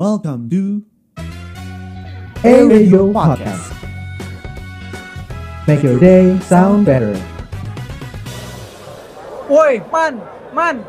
Welcome 0.00 0.48
to 0.48 0.80
A 2.40 2.64
Radio 2.64 3.12
Podcast. 3.12 3.68
Make 5.68 5.84
your 5.84 6.00
day 6.00 6.40
sound 6.40 6.88
better. 6.88 7.12
Woi, 9.44 9.84
Man, 9.92 10.16
Man, 10.56 10.80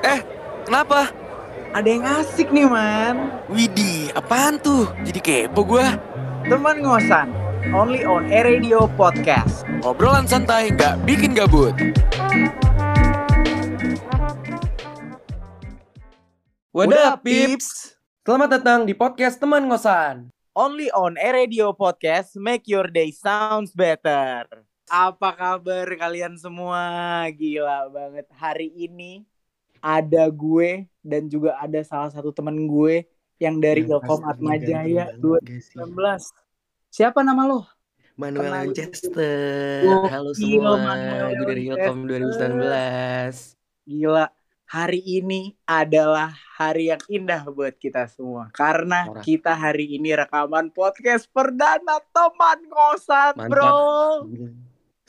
Eh, 0.00 0.24
kenapa? 0.64 1.12
ada 1.76 1.84
yang 1.84 2.08
asik 2.08 2.48
nih, 2.48 2.64
Man. 2.64 3.28
Widih, 3.52 4.16
apaan 4.16 4.56
tuh? 4.56 4.88
Jadi 5.04 5.20
kepo 5.20 5.68
gua. 5.68 6.00
Teman 6.48 6.80
ngosan, 6.80 7.28
only 7.76 8.08
on 8.08 8.32
A 8.32 8.40
Radio 8.48 8.88
Podcast. 8.96 9.68
Obrolan 9.84 10.24
santai, 10.24 10.72
nggak 10.72 11.04
bikin 11.04 11.36
gabut. 11.36 11.76
What 16.72 16.94
up, 16.96 17.26
peeps? 17.26 17.97
Selamat 18.28 18.60
datang 18.60 18.84
di 18.84 18.92
podcast 18.92 19.40
Teman 19.40 19.64
Ngosan. 19.64 20.28
Only 20.52 20.92
on 20.92 21.16
A 21.16 21.32
Radio 21.32 21.72
Podcast, 21.72 22.36
make 22.36 22.68
your 22.68 22.84
day 22.84 23.08
sounds 23.08 23.72
better. 23.72 24.44
Apa 24.84 25.32
kabar 25.32 25.88
kalian 25.88 26.36
semua? 26.36 27.24
Gila 27.32 27.88
banget. 27.88 28.28
Hari 28.36 28.68
ini 28.68 29.24
ada 29.80 30.28
gue 30.28 30.84
dan 31.00 31.24
juga 31.32 31.56
ada 31.56 31.80
salah 31.80 32.12
satu 32.12 32.28
temen 32.28 32.68
gue 32.68 33.08
yang 33.40 33.64
dari 33.64 33.88
Ilkom 33.88 34.20
Atmajaya 34.20 35.08
2019. 35.16 35.88
Siapa 36.92 37.24
nama 37.24 37.48
lo? 37.48 37.64
Manuel 38.12 38.44
Kenalin. 38.44 38.76
Manchester. 38.76 39.88
Halo 40.04 40.36
semua. 40.36 40.76
Manuel 40.76 41.32
Gue 41.32 41.46
dari 41.48 41.62
Manchester. 41.72 42.52
2019. 42.52 43.88
Gila, 43.88 44.24
hari 44.68 45.00
ini 45.00 45.56
adalah 45.64 46.28
hari 46.54 46.92
yang 46.92 47.00
indah 47.08 47.48
buat 47.48 47.74
kita 47.74 48.04
semua. 48.06 48.52
Karena 48.52 49.08
Parah. 49.08 49.24
kita 49.24 49.52
hari 49.56 49.96
ini 49.96 50.12
rekaman 50.12 50.68
podcast 50.70 51.24
perdana 51.32 52.04
teman 52.12 52.60
kosan, 52.68 53.32
Mantap. 53.34 53.48
bro. 53.48 53.72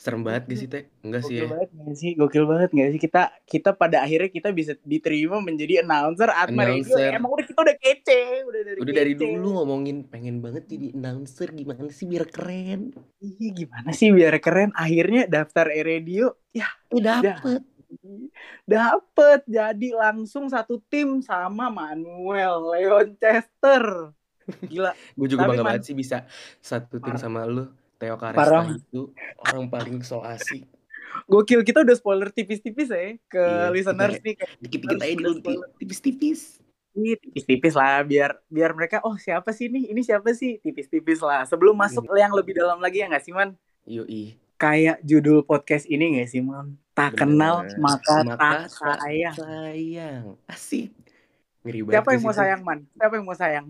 Serem 0.00 0.24
banget 0.24 0.48
gak 0.48 0.56
sih, 0.56 0.64
Teh? 0.64 0.88
Enggak 1.04 1.28
sih 1.28 1.36
Gokil 1.36 1.44
ya. 1.44 1.50
banget 1.52 1.68
gak 1.76 1.96
sih? 2.00 2.10
Gokil 2.16 2.44
banget 2.48 2.70
gak 2.72 2.88
sih? 2.88 3.00
Kita 3.04 3.22
kita 3.44 3.70
pada 3.76 4.00
akhirnya 4.00 4.32
kita 4.32 4.48
bisa 4.48 4.72
diterima 4.80 5.44
menjadi 5.44 5.84
announcer 5.84 6.32
Atma 6.32 6.64
Radio. 6.64 6.88
Announcer. 6.88 7.10
Emang 7.20 7.30
udah 7.36 7.44
kita 7.44 7.60
udah 7.60 7.76
kece, 7.76 8.20
udah 8.48 8.60
dari 8.64 8.78
Udah 8.80 8.94
dari 8.96 9.12
kece. 9.12 9.20
dulu 9.28 9.48
ngomongin 9.60 10.08
pengen 10.08 10.40
banget 10.40 10.72
jadi 10.72 10.96
announcer 10.96 11.52
gimana 11.52 11.92
sih 11.92 12.08
biar 12.08 12.24
keren. 12.32 12.96
Ih, 13.20 13.52
gimana 13.52 13.92
sih 13.92 14.08
biar 14.08 14.40
keren? 14.40 14.72
Akhirnya 14.72 15.28
daftar 15.28 15.68
E 15.68 15.84
Radio, 15.84 16.32
ya 16.56 16.64
Eh 16.88 17.04
dapet. 17.04 17.60
Dapet 18.64 19.40
jadi 19.44 19.88
langsung 19.92 20.46
satu 20.46 20.78
tim 20.86 21.20
sama 21.20 21.68
Manuel 21.68 22.70
Leon 22.70 23.08
Chester. 23.14 24.14
Gila, 24.62 24.92
Gue 25.16 25.28
juga 25.28 25.44
Tapi 25.44 25.50
bangga 25.54 25.64
banget 25.64 25.82
sih 25.84 25.94
bisa 25.94 26.26
satu 26.58 26.96
tim 26.96 27.14
Parah. 27.14 27.20
sama 27.20 27.44
lu. 27.44 27.66
Theo 27.94 28.16
Karesta 28.16 28.64
itu 28.72 29.12
orang 29.38 29.68
paling 29.68 30.00
so 30.00 30.20
asik. 30.20 30.64
gokil 31.26 31.60
kita 31.60 31.80
udah 31.80 31.92
spoiler 31.92 32.28
tipis-tipis 32.28 32.86
ya 32.86 33.18
ke 33.20 33.36
Iya, 33.36 33.68
listeners 33.68 34.16
kita- 34.16 34.24
nih 34.24 34.34
Dikit-dikit 34.58 34.96
aja 34.96 35.14
dulu 35.16 35.34
Ti. 35.36 35.54
tipis-tipis. 35.76 36.40
Tipis-tipis 36.90 37.74
lah 37.74 38.00
biar 38.00 38.40
biar 38.46 38.70
mereka 38.72 38.98
oh 39.00 39.14
siapa 39.14 39.50
sih 39.50 39.66
nih 39.66 39.90
ini 39.90 40.00
siapa 40.00 40.32
sih 40.32 40.58
tipis-tipis 40.58 41.20
lah 41.20 41.44
sebelum 41.44 41.74
masuk 41.74 42.02
yang 42.10 42.32
lebih 42.32 42.56
dalam 42.56 42.78
lagi 42.78 42.98
ya 42.98 43.06
nggak 43.06 43.20
sih 43.20 43.30
man 43.30 43.52
Yoi. 43.84 44.38
Kayak 44.60 45.00
judul 45.02 45.40
podcast 45.42 45.84
ini 45.84 46.14
nggak 46.14 46.28
sih 46.28 46.38
man 46.38 46.76
tak 46.92 47.16
Bener. 47.16 47.18
kenal 47.18 47.54
maka, 47.78 48.16
Maka 48.20 48.36
tak 48.36 48.58
sayang 48.68 49.34
Sayang. 49.34 50.22
Asik. 50.44 50.92
Ngeri 51.60 51.80
banget. 51.82 51.92
siapa 51.94 52.04
gak 52.04 52.12
yang 52.12 52.22
mau 52.22 52.34
sayang 52.34 52.60
man 52.60 52.78
siapa 52.90 53.14
yang 53.14 53.24
mau 53.24 53.34
sayang 53.34 53.66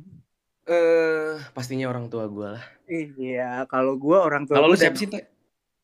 Eh, 0.63 1.35
pastinya 1.51 1.87
orang 1.87 2.07
tua 2.07 2.27
gue 2.27 2.49
lah. 2.49 2.65
iya 2.85 3.63
kalau 3.65 3.95
gue 3.97 4.15
orang 4.15 4.45
tua 4.45 4.55
Kalau 4.57 4.69
lu 4.69 4.75
gua 4.75 4.81
siapa 4.81 4.95
sih, 4.97 5.09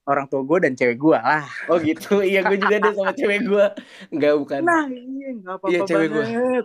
orang 0.05 0.27
tua 0.27 0.41
gue 0.41 0.59
dan 0.61 0.73
cewek 0.75 0.95
gue 0.97 1.17
lah 1.17 1.43
Oh 1.67 1.79
gitu. 1.81 2.19
Iya, 2.23 2.43
gue 2.45 2.55
juga 2.57 2.77
deh 2.77 2.93
sama 2.93 3.11
cewek 3.11 3.41
gue. 3.45 3.67
Enggak, 4.11 4.35
bukan. 4.37 4.61
nah 4.61 4.87
iya 4.87 5.29
nggak 5.35 5.55
apa-apa 5.57 5.71
Iya, 5.73 5.81
cewek 5.83 6.09
gua. 6.09 6.19
banget 6.21 6.65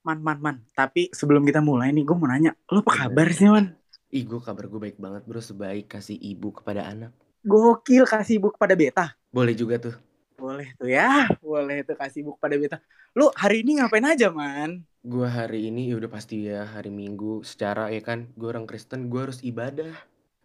man 0.00 0.18
man 0.18 0.38
man 0.38 0.56
tapi 0.72 1.10
sebelum 1.10 1.42
kita 1.42 1.58
mulai 1.60 1.90
nih 1.90 2.02
gue 2.02 2.10
mau 2.12 2.26
nanya 2.26 2.58
lo 2.66 2.78
apa 2.78 2.90
Gimana? 2.90 3.02
kabar 3.06 3.28
sih 3.30 3.46
man 3.46 3.66
Ih, 4.12 4.28
gue 4.28 4.44
kabar 4.44 4.68
gue 4.68 4.76
baik 4.76 5.00
banget, 5.00 5.24
bro. 5.24 5.40
Sebaik 5.40 5.88
kasih 5.88 6.20
ibu 6.20 6.52
kepada 6.52 6.84
anak. 6.84 7.16
gokil 7.42 8.06
kasih 8.06 8.38
ibu 8.38 8.54
kepada 8.54 8.78
beta 8.78 9.18
Boleh 9.32 9.56
juga 9.56 9.80
tuh. 9.80 9.96
Boleh 10.36 10.74
tuh 10.76 10.90
ya, 10.92 11.30
boleh 11.40 11.80
tuh 11.86 11.96
kasih 11.96 12.26
buku 12.26 12.36
pada 12.36 12.58
beta. 12.60 12.76
Lu 13.16 13.32
hari 13.32 13.64
ini 13.64 13.80
ngapain 13.80 14.04
aja, 14.04 14.28
man? 14.28 14.84
Gue 15.00 15.24
hari 15.24 15.72
ini 15.72 15.88
ya 15.88 15.96
udah 15.96 16.10
pasti 16.12 16.44
ya 16.44 16.68
hari 16.68 16.92
Minggu 16.92 17.40
secara 17.40 17.88
ya 17.88 18.04
kan 18.04 18.28
gue 18.36 18.48
orang 18.50 18.68
Kristen 18.68 19.08
gue 19.08 19.22
harus 19.22 19.40
ibadah. 19.40 19.96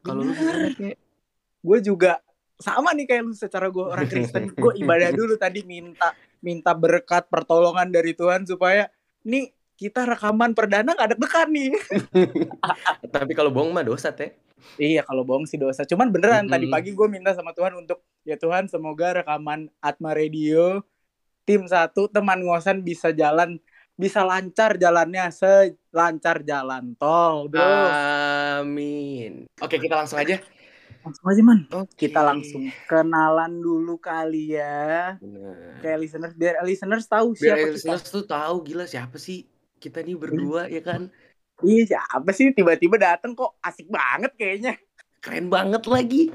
Kalau 0.05 0.23
lu 0.23 0.31
kayak? 0.31 0.95
Gue 1.59 1.77
juga 1.83 2.23
sama 2.61 2.95
nih 2.95 3.03
kayak 3.09 3.23
lu 3.25 3.33
secara 3.35 3.67
gue 3.67 3.83
orang 3.83 4.07
Kristen. 4.07 4.53
gue 4.63 4.73
ibadah 4.79 5.11
dulu 5.11 5.35
tadi 5.35 5.65
minta 5.67 6.15
minta 6.39 6.71
berkat 6.77 7.27
pertolongan 7.27 7.91
dari 7.91 8.15
Tuhan 8.15 8.47
supaya 8.47 8.87
nih 9.27 9.56
kita 9.77 10.03
rekaman 10.03 10.51
perdana 10.51 10.91
gak 10.91 11.13
deg-degan 11.13 11.47
nih. 11.47 11.69
Tapi 13.15 13.31
kalau 13.31 13.53
bohong 13.53 13.69
mah 13.69 13.85
dosa 13.85 14.09
teh. 14.09 14.33
iya, 14.75 15.05
kalau 15.05 15.21
bohong 15.21 15.45
sih 15.45 15.55
dosa. 15.55 15.85
Cuman 15.85 16.09
beneran 16.09 16.43
Mm-mm. 16.43 16.51
tadi 16.51 16.65
pagi 16.65 16.91
gue 16.91 17.07
minta 17.07 17.31
sama 17.31 17.53
Tuhan 17.53 17.77
untuk 17.77 18.01
ya 18.25 18.35
Tuhan 18.35 18.65
semoga 18.65 19.21
rekaman 19.21 19.69
Atma 19.79 20.11
Radio 20.11 20.81
tim 21.45 21.63
satu 21.63 22.09
teman 22.09 22.41
ngosan 22.41 22.81
bisa 22.81 23.13
jalan 23.13 23.55
bisa 23.93 24.21
lancar 24.21 24.75
jalannya 24.75 25.29
selancar 25.29 26.41
jalan 26.41 26.97
tol, 26.97 27.47
bro. 27.47 27.61
Amin. 28.59 29.45
Oke 29.57 29.77
kita 29.77 29.95
langsung 29.95 30.17
aja. 30.17 30.37
Langsung 31.01 31.25
aja 31.25 31.41
man. 31.41 31.59
Oke. 31.71 31.95
Kita 31.95 32.19
langsung 32.19 32.67
kenalan 32.85 33.57
dulu 33.57 33.95
kali 33.97 34.53
ya. 34.53 35.15
Bener. 35.17 35.79
Kayak 35.79 35.97
listeners 36.03 36.33
biar 36.33 36.53
listeners 36.61 37.05
tahu 37.05 37.31
Biar 37.33 37.55
siapa 37.55 37.63
kita. 37.63 37.73
listeners 37.73 38.03
tuh 38.05 38.25
tahu 38.25 38.55
gila 38.61 38.85
siapa 38.85 39.15
sih 39.17 39.47
kita 39.77 40.01
nih 40.01 40.17
berdua 40.17 40.67
ya 40.67 40.81
kan. 40.81 41.09
Iya 41.65 41.97
siapa 41.97 42.29
sih 42.37 42.53
tiba-tiba 42.53 43.01
dateng 43.01 43.33
kok 43.33 43.57
asik 43.65 43.89
banget 43.89 44.33
kayaknya. 44.37 44.77
Keren 45.21 45.49
banget 45.49 45.83
lagi. 45.89 46.29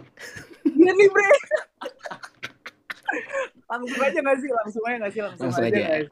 Iya 0.66 0.90
nih 0.94 1.08
bre. 1.10 1.30
langsung 3.68 4.00
aja 4.02 4.18
gak 4.20 4.36
sih? 4.40 4.50
Langsung 4.50 4.82
aja 4.84 4.96
gak 4.98 5.12
sih? 5.12 5.20
Langsung, 5.22 5.46
Langsung 5.48 5.64
aja. 5.64 5.78
aja. 5.78 6.08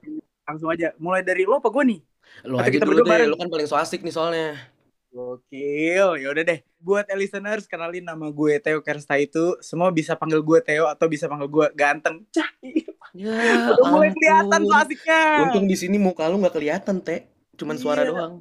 Langsung 0.47 0.69
aja. 0.71 0.89
Mulai 0.97 1.23
dari 1.27 1.43
lo 1.45 1.59
apa 1.59 1.69
gue 1.69 1.85
nih? 1.97 2.01
Lo 2.47 2.57
Atau 2.57 2.67
aja 2.67 2.75
kita 2.79 2.87
dulu 2.87 3.03
deh, 3.03 3.11
bareng? 3.11 3.29
lo 3.31 3.37
kan 3.37 3.49
paling 3.51 3.69
so 3.69 3.77
asik 3.77 4.01
nih 4.01 4.15
soalnya. 4.15 4.57
Gokil. 5.11 6.23
Yaudah 6.23 6.45
deh. 6.47 6.59
Buat 6.79 7.11
listeners 7.19 7.67
kenalin 7.67 8.07
nama 8.07 8.31
gue 8.31 8.63
Theo 8.63 8.81
Kersta 8.81 9.19
itu. 9.19 9.59
Semua 9.61 9.91
bisa 9.91 10.15
panggil 10.15 10.41
gue 10.41 10.59
Theo 10.63 10.87
atau 10.87 11.07
bisa 11.11 11.27
panggil 11.27 11.51
gue 11.51 11.67
ganteng. 11.75 12.23
Cah, 12.31 12.49
Ya, 13.11 13.75
udah 13.75 13.87
mulai 13.91 14.11
kelihatan 14.15 14.61
tuh 14.63 14.77
asiknya. 14.77 15.23
Untung 15.43 15.67
di 15.67 15.75
sini 15.75 15.99
muka 15.99 16.31
lu 16.31 16.39
nggak 16.39 16.55
kelihatan, 16.55 17.03
Teh. 17.03 17.27
Cuman 17.59 17.75
suara 17.75 18.07
Iya. 18.07 18.11
doang. 18.11 18.35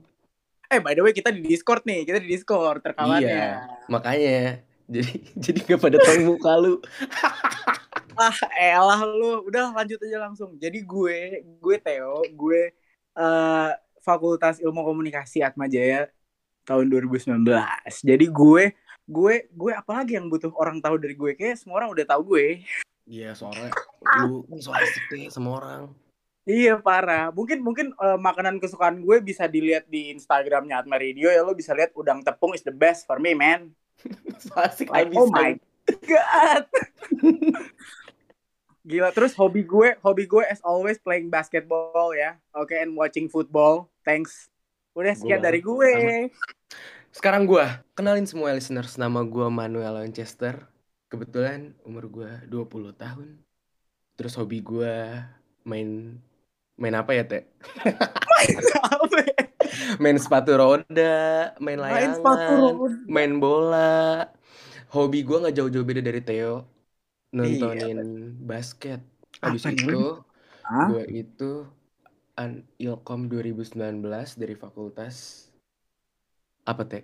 Eh 0.70 0.78
by 0.78 0.94
the 0.94 1.02
way 1.02 1.10
kita 1.10 1.34
di 1.34 1.42
Discord 1.42 1.82
nih. 1.82 2.06
Kita 2.06 2.22
di 2.22 2.30
Discord 2.30 2.86
rekamannya. 2.86 3.26
Iya. 3.26 3.50
Makanya 3.90 4.62
jadi 4.86 5.14
jadi 5.44 5.58
gak 5.66 5.82
pada 5.82 5.98
tahu 5.98 6.36
muka 6.36 6.52
lu. 6.58 6.74
Ah, 8.20 8.36
elah 8.60 9.00
lu. 9.08 9.48
Udah 9.48 9.72
lanjut 9.72 9.96
aja 10.04 10.20
langsung. 10.20 10.60
Jadi 10.60 10.84
gue, 10.84 11.40
gue 11.56 11.76
Theo, 11.80 12.20
gue 12.28 12.76
eh 13.16 13.72
Fakultas 14.04 14.60
Ilmu 14.60 14.84
Komunikasi 14.84 15.40
Atmajaya 15.40 16.12
tahun 16.68 16.92
2019. 16.92 17.48
Jadi 18.04 18.26
gue, 18.28 18.64
gue, 19.08 19.34
gue 19.48 19.72
apalagi 19.72 20.20
yang 20.20 20.28
butuh 20.28 20.52
orang 20.52 20.84
tahu 20.84 21.00
dari 21.00 21.16
gue? 21.16 21.32
Kayak 21.32 21.64
semua 21.64 21.80
orang 21.80 21.96
udah 21.96 22.04
tahu 22.04 22.36
gue. 22.36 22.68
Iya, 23.10 23.34
soalnya 23.34 23.74
lu 24.22 24.46
so 24.62 24.70
asik 24.70 25.04
deh 25.10 25.34
sama 25.34 25.58
orang. 25.58 25.90
Iya 26.46 26.78
parah. 26.78 27.34
Mungkin 27.34 27.66
mungkin 27.66 27.88
eh, 27.98 28.20
makanan 28.22 28.62
kesukaan 28.62 29.02
gue 29.02 29.18
bisa 29.26 29.50
dilihat 29.50 29.90
di 29.90 30.14
Instagramnya 30.14 30.86
Atma 30.86 31.02
Radio 31.02 31.34
ya. 31.34 31.42
Lo 31.42 31.58
bisa 31.58 31.74
lihat 31.74 31.90
udang 31.98 32.22
tepung 32.22 32.54
is 32.54 32.62
the 32.62 32.74
best 32.74 33.10
for 33.10 33.18
me 33.18 33.34
man. 33.34 33.74
So 34.40 34.56
asik 34.56 34.88
Like, 34.94 35.12
oh 35.18 35.28
my 35.28 35.58
god. 36.06 36.64
Gila 38.90 39.12
terus 39.12 39.36
hobi 39.36 39.68
gue, 39.68 40.00
hobi 40.00 40.24
gue 40.30 40.46
as 40.48 40.64
always 40.64 41.02
playing 41.02 41.34
basketball 41.34 42.14
ya. 42.14 42.38
Oke 42.56 42.78
and 42.78 42.94
watching 42.94 43.28
football. 43.28 43.90
Thanks. 44.06 44.48
Udah 44.94 45.18
sekian 45.18 45.42
Gua 45.42 45.46
dari 45.50 45.60
gue. 45.60 45.92
Sekarang 47.10 47.50
gua 47.50 47.82
kenalin 47.98 48.30
semua 48.30 48.54
listeners 48.54 48.96
nama 48.96 49.26
gua 49.26 49.50
Manuel 49.50 50.06
Winchester. 50.06 50.62
Kebetulan 51.10 51.74
umur 51.84 52.06
gua 52.08 52.32
20 52.46 52.94
tahun. 52.94 53.42
Terus 54.16 54.38
hobi 54.38 54.62
gua 54.62 55.26
main 55.66 56.22
main 56.80 56.96
apa 56.96 57.12
ya, 57.18 57.26
Teh? 57.28 57.44
Apa 58.94 59.18
ya? 59.20 59.36
Main 60.00 60.16
sepatu 60.16 60.56
roda, 60.56 61.52
main 61.60 61.76
layangan, 61.76 62.00
Main 62.00 62.12
sepatu 62.16 62.52
roda. 62.56 62.96
main 63.10 63.32
bola. 63.42 64.32
Hobi 64.94 65.26
gua 65.28 65.44
nggak 65.44 65.56
jauh-jauh 65.60 65.86
beda 65.86 66.02
dari 66.06 66.22
Theo. 66.24 66.64
Nontonin 67.36 68.34
basket. 68.40 69.04
Habis 69.44 69.68
Apa 69.68 69.76
itu 69.76 70.04
gua 70.88 71.04
itu 71.10 71.52
lulusan 72.40 72.64
Ilkom 72.80 73.28
2019 73.28 74.40
dari 74.40 74.56
fakultas 74.56 75.48
apa 76.64 76.88
teh? 76.88 77.04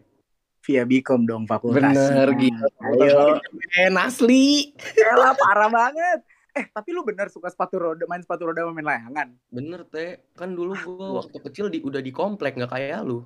Via 0.66 0.84
Bikom 0.84 1.30
dong 1.30 1.46
fakultasnya. 1.46 1.94
Bener 1.94 2.30
gitu. 2.42 2.66
Ayo. 2.82 3.38
Men 3.78 3.96
asli. 4.02 4.74
Elah 4.98 5.38
parah 5.38 5.70
banget. 5.70 6.26
Eh 6.58 6.66
tapi 6.74 6.90
lu 6.96 7.06
bener 7.06 7.30
suka 7.30 7.54
sepatu 7.54 7.78
roda 7.78 8.08
main 8.10 8.26
sepatu 8.26 8.50
roda 8.50 8.66
sama 8.66 8.74
main 8.74 8.88
layangan? 8.90 9.28
Bener 9.54 9.86
teh. 9.86 10.26
Kan 10.34 10.58
dulu 10.58 10.74
gua 10.82 11.22
waktu 11.22 11.38
kecil 11.38 11.70
di, 11.70 11.86
udah 11.86 12.02
di 12.02 12.10
komplek 12.10 12.58
nggak 12.58 12.72
kayak 12.74 13.06
lu. 13.06 13.22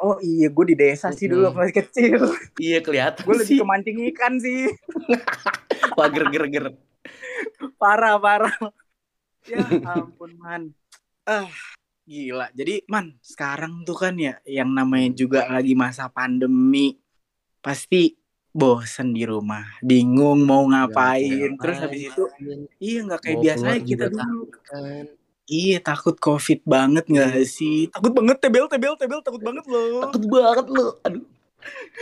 Oh 0.00 0.16
iya 0.24 0.48
gue 0.48 0.64
di 0.72 0.76
desa 0.78 1.12
sih 1.12 1.28
dulu 1.28 1.50
waktu 1.50 1.60
masih 1.60 1.76
kecil. 1.84 2.20
Iya 2.56 2.78
kelihatan 2.80 3.20
Gue 3.26 3.34
sih. 3.36 3.40
lebih 3.44 3.56
ke 3.60 3.66
mancing 3.66 3.98
ikan 4.14 4.32
sih. 4.40 4.70
Wah 5.98 6.08
ger-ger-ger. 6.08 6.72
Parah 7.76 8.16
parah. 8.16 8.54
Ya 9.44 9.60
ampun 9.84 10.32
man. 10.40 10.72
Ah 11.28 11.48
gila. 12.04 12.46
Jadi 12.52 12.84
man 12.86 13.16
sekarang 13.20 13.82
tuh 13.82 13.96
kan 13.96 14.14
ya 14.16 14.36
yang 14.44 14.70
namanya 14.70 15.10
juga 15.16 15.48
lagi 15.48 15.72
masa 15.72 16.08
pandemi 16.08 17.00
pasti 17.58 18.12
bosen 18.54 19.10
di 19.10 19.26
rumah, 19.26 19.66
bingung 19.82 20.46
mau 20.46 20.62
ngapain. 20.70 21.58
Terus 21.58 21.78
habis 21.82 22.12
itu 22.12 22.22
iya 22.78 23.00
nggak 23.02 23.20
kayak 23.24 23.38
biasanya 23.42 23.80
kita 23.82 24.06
dulu. 24.12 24.46
kan. 24.62 25.04
Iya 25.44 25.76
takut 25.82 26.16
covid 26.16 26.60
banget 26.64 27.04
nggak 27.04 27.44
sih? 27.44 27.90
Takut 27.90 28.14
banget 28.14 28.38
tebel 28.40 28.64
tebel 28.70 28.94
tebel 28.96 29.20
takut 29.20 29.42
banget 29.42 29.64
loh. 29.66 30.06
Takut 30.06 30.24
banget 30.30 30.66
lu. 30.70 30.86
Aduh. 31.02 31.24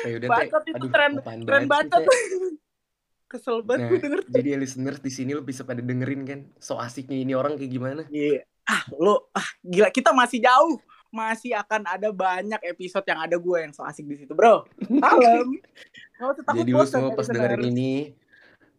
Ayo 0.04 0.14
udah 0.19 0.28
teh. 0.28 0.38
Bacot 0.50 0.62
itu 0.66 0.76
Aduh, 0.76 0.90
tren 0.90 1.12
tren 1.46 1.62
banget 1.66 1.90
bacot. 1.90 2.02
Kesel 3.32 3.64
banget 3.64 3.81
Nah, 3.81 3.88
gue 3.88 4.00
denger. 4.04 4.20
jadi 4.28 4.49
ya 4.52 4.58
listeners 4.60 5.00
di 5.00 5.08
sini 5.08 5.32
lo 5.32 5.40
bisa 5.40 5.64
pada 5.64 5.81
dengerin 5.81 6.22
kan 6.28 6.40
so 6.60 6.76
asiknya 6.76 7.16
ini 7.16 7.32
orang 7.32 7.56
kayak 7.56 7.72
gimana? 7.72 8.02
Iya. 8.12 8.44
Ah, 8.62 8.82
lo 8.94 9.29
ah 9.35 9.49
gila 9.61 9.91
kita 9.91 10.14
masih 10.14 10.43
jauh. 10.43 10.79
Masih 11.12 11.53
akan 11.53 11.85
ada 11.85 12.09
banyak 12.09 12.56
episode 12.73 13.05
yang 13.05 13.20
ada 13.20 13.37
gue 13.37 13.56
yang 13.61 13.73
so 13.76 13.85
asik 13.85 14.09
di 14.09 14.17
situ, 14.17 14.32
Bro. 14.32 14.64
Salam. 14.81 15.61
Takut 16.17 16.64
Jadi 16.64 16.73
lu 16.73 16.87
semua 16.88 17.12
pas 17.12 17.29
dengerin 17.29 17.69
ini, 17.69 18.17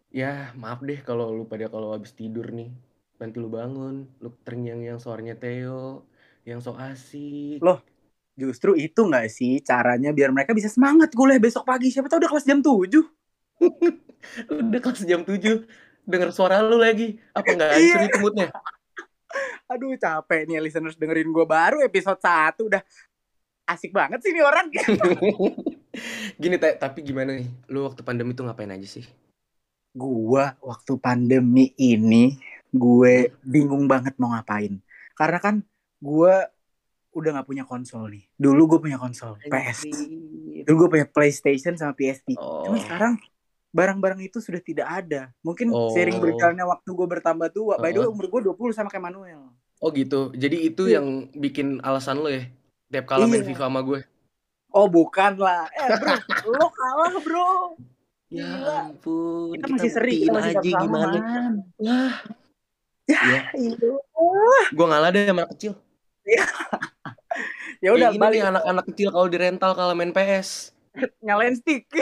ya 0.09 0.50
maaf 0.57 0.81
deh 0.81 0.97
kalau 1.06 1.30
lu 1.30 1.45
pada 1.45 1.69
kalau 1.69 1.94
habis 1.94 2.09
tidur 2.09 2.50
nih, 2.50 2.74
nanti 3.21 3.38
lu 3.38 3.53
bangun, 3.53 4.09
lu 4.18 4.33
terngiang-ngiang 4.41 4.97
suaranya 4.97 5.38
Theo, 5.38 6.09
yang 6.41 6.57
so 6.57 6.74
asik. 6.74 7.62
Loh. 7.62 7.85
Justru 8.33 8.74
itu 8.74 8.97
nggak 8.97 9.30
sih 9.30 9.62
caranya 9.62 10.09
biar 10.09 10.33
mereka 10.33 10.57
bisa 10.57 10.65
semangat 10.65 11.13
kuliah 11.13 11.38
besok 11.38 11.69
pagi. 11.69 11.94
Siapa 11.94 12.09
tahu 12.09 12.18
udah 12.18 12.31
kelas 12.33 12.50
jam 12.50 12.65
7. 12.65 12.97
Udah 14.50 14.80
kelas 14.81 15.06
jam 15.06 15.21
7, 15.21 15.38
denger 16.09 16.30
suara 16.33 16.65
lu 16.65 16.81
lagi. 16.81 17.21
Apa 17.38 17.45
nggak 17.45 17.69
hancur 17.77 18.00
Iya. 18.01 18.07
itu 18.09 18.18
moodnya? 18.24 18.47
Aduh 19.73 19.97
capek 19.97 20.45
nih 20.45 20.61
listeners 20.61 20.93
dengerin 20.95 21.33
gue 21.33 21.45
baru 21.49 21.81
episode 21.81 22.21
1 22.21 22.61
udah 22.61 22.81
asik 23.65 23.89
banget 23.89 24.21
sih 24.21 24.29
nih 24.29 24.45
orang. 24.45 24.69
Gini, 26.41 26.57
tapi 26.57 26.99
gimana 27.05 27.37
nih? 27.37 27.47
Lu 27.69 27.85
waktu 27.85 28.01
pandemi 28.01 28.33
tuh 28.33 28.45
ngapain 28.45 28.69
aja 28.69 28.85
sih? 28.85 29.05
gua 29.93 30.57
waktu 30.59 30.97
pandemi 30.97 31.71
ini 31.77 32.33
gue 32.73 33.29
bingung 33.45 33.85
banget 33.85 34.17
mau 34.17 34.33
ngapain 34.33 34.81
karena 35.13 35.37
kan 35.37 35.55
gua 36.01 36.49
udah 37.13 37.29
nggak 37.37 37.47
punya 37.47 37.63
konsol 37.69 38.09
nih 38.09 38.25
dulu 38.33 38.73
gue 38.73 38.89
punya 38.89 38.97
konsol 38.97 39.37
PS 39.37 39.85
dulu 40.65 40.75
gue 40.85 40.89
punya 40.97 41.05
PlayStation 41.05 41.77
sama 41.77 41.93
PSP 41.93 42.33
Oh. 42.41 42.65
cuma 42.65 42.81
sekarang 42.81 43.21
barang-barang 43.69 44.25
itu 44.25 44.41
sudah 44.41 44.57
tidak 44.65 44.89
ada 44.89 45.29
mungkin 45.45 45.69
Oh. 45.69 45.93
sering 45.93 46.17
berjalannya 46.17 46.65
waktu 46.65 46.89
gue 46.89 47.07
bertambah 47.13 47.53
tua 47.53 47.77
by 47.77 47.93
the 47.93 48.01
way 48.01 48.09
umur 48.09 48.25
gue 48.33 48.49
20 48.49 48.73
sama 48.73 48.89
kayak 48.89 49.13
Manuel 49.13 49.53
Oh 49.83 49.91
gitu. 49.91 50.31
Jadi 50.33 50.57
itu 50.63 50.88
Iya. 50.88 51.03
yang 51.03 51.07
bikin 51.35 51.83
alasan 51.83 52.24
lu 52.24 52.31
ya? 52.31 52.47
Tiap 52.88 53.06
kala 53.06 53.27
main 53.27 53.44
Iya. 53.44 53.50
FIFA 53.51 53.65
sama 53.68 53.81
gue. 53.83 54.01
oh 54.74 54.89
bukan 54.89 55.38
lah 55.38 55.69
eh 55.69 55.85
bro 55.94 56.18
lo 56.57 56.65
kalah 56.74 57.13
bro 57.21 57.50
Ya 58.27 58.41
Gila. 58.41 58.77
ampun. 58.89 59.53
kita 59.53 59.65
masih 59.69 59.91
seri 59.94 60.13
kita 60.25 60.33
masih 60.33 60.53
aja 60.57 60.65
sama 60.65 60.81
gimana. 60.81 61.13
man. 61.13 61.53
Wah. 61.77 62.13
Ya, 63.06 63.19
Ya, 63.21 63.41
itu 63.53 63.91
gue 64.71 64.85
ngalah 64.88 65.09
deh 65.12 65.27
sama 65.27 65.44
anak 65.44 65.51
kecil. 65.53 65.74
ya 67.77 67.89
udah 67.91 68.09
Kayak 68.09 68.15
gini 68.15 68.24
balik 68.24 68.41
anak-anak 68.47 68.85
kecil 68.89 69.07
kalau 69.12 69.27
di 69.27 69.38
rental 69.38 69.71
kalau 69.75 69.94
main 69.94 70.09
PS. 70.09 70.74
nyalain 71.19 71.53
stick. 71.53 71.85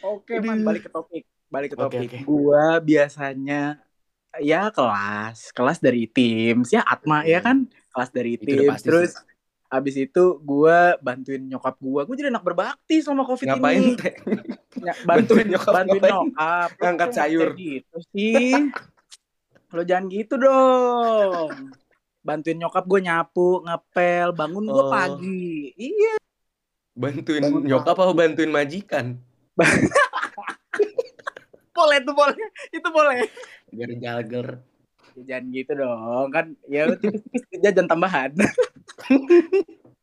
Oke, 0.00 0.38
man, 0.38 0.62
Aduh. 0.62 0.64
balik 0.64 0.82
ke 0.86 0.90
topik. 0.90 1.24
Balik 1.48 1.68
ke 1.74 1.76
topik. 1.76 1.98
oke. 2.06 2.18
Gua 2.22 2.78
biasanya 2.78 3.82
ya 4.36 4.68
kelas, 4.68 5.50
kelas 5.50 5.78
dari 5.80 6.04
tim, 6.04 6.60
ya 6.68 6.84
Atma 6.84 7.24
ya 7.24 7.40
kan, 7.40 7.64
kelas 7.90 8.10
dari 8.12 8.36
Itu 8.36 8.44
tim. 8.44 8.70
Terus 8.76 9.16
abis 9.68 10.00
itu 10.00 10.40
gua 10.40 10.96
bantuin 10.98 11.44
nyokap 11.44 11.76
gua. 11.76 12.04
Gua 12.04 12.14
jadi 12.14 12.28
anak 12.28 12.44
berbakti 12.44 13.00
sama 13.00 13.24
Covid 13.24 13.48
Ngapain 13.48 13.80
ini. 13.82 13.96
teh? 13.96 14.14
Ya, 14.80 14.94
bantuin 15.04 15.44
nyokap 15.44 15.72
bantuin 15.74 16.00
ngapain? 16.00 16.12
nyokap. 16.14 16.68
Ngangkat 16.78 17.08
nggak 17.08 17.16
sayur. 17.16 17.48
gitu 17.56 17.96
sih. 18.12 18.52
Lo 19.68 19.82
jangan 19.84 20.08
gitu 20.08 20.34
dong. 20.36 21.48
Bantuin 22.18 22.56
nyokap 22.56 22.84
gue 22.84 23.00
nyapu, 23.00 23.60
ngepel, 23.64 24.32
bangun 24.32 24.64
gue 24.64 24.84
Oh. 24.84 24.88
pagi. 24.88 25.72
Iya. 25.76 26.16
Bantuin 26.92 27.42
Bangun 27.44 27.62
nyokap 27.64 27.96
apa 27.96 28.12
bantuin 28.12 28.48
majikan? 28.48 29.16
Boleh 31.70 32.02
tuh 32.02 32.10
boleh. 32.10 32.34
Itu 32.74 32.88
boleh. 32.90 33.30
Biar 33.70 33.90
jager. 33.94 34.46
Jangan 35.18 35.44
gitu 35.50 35.72
dong. 35.74 36.26
Kan 36.30 36.46
ya 36.66 36.86
tipis-tipis 36.94 37.42
jajan 37.64 37.86
tambahan. 37.86 38.32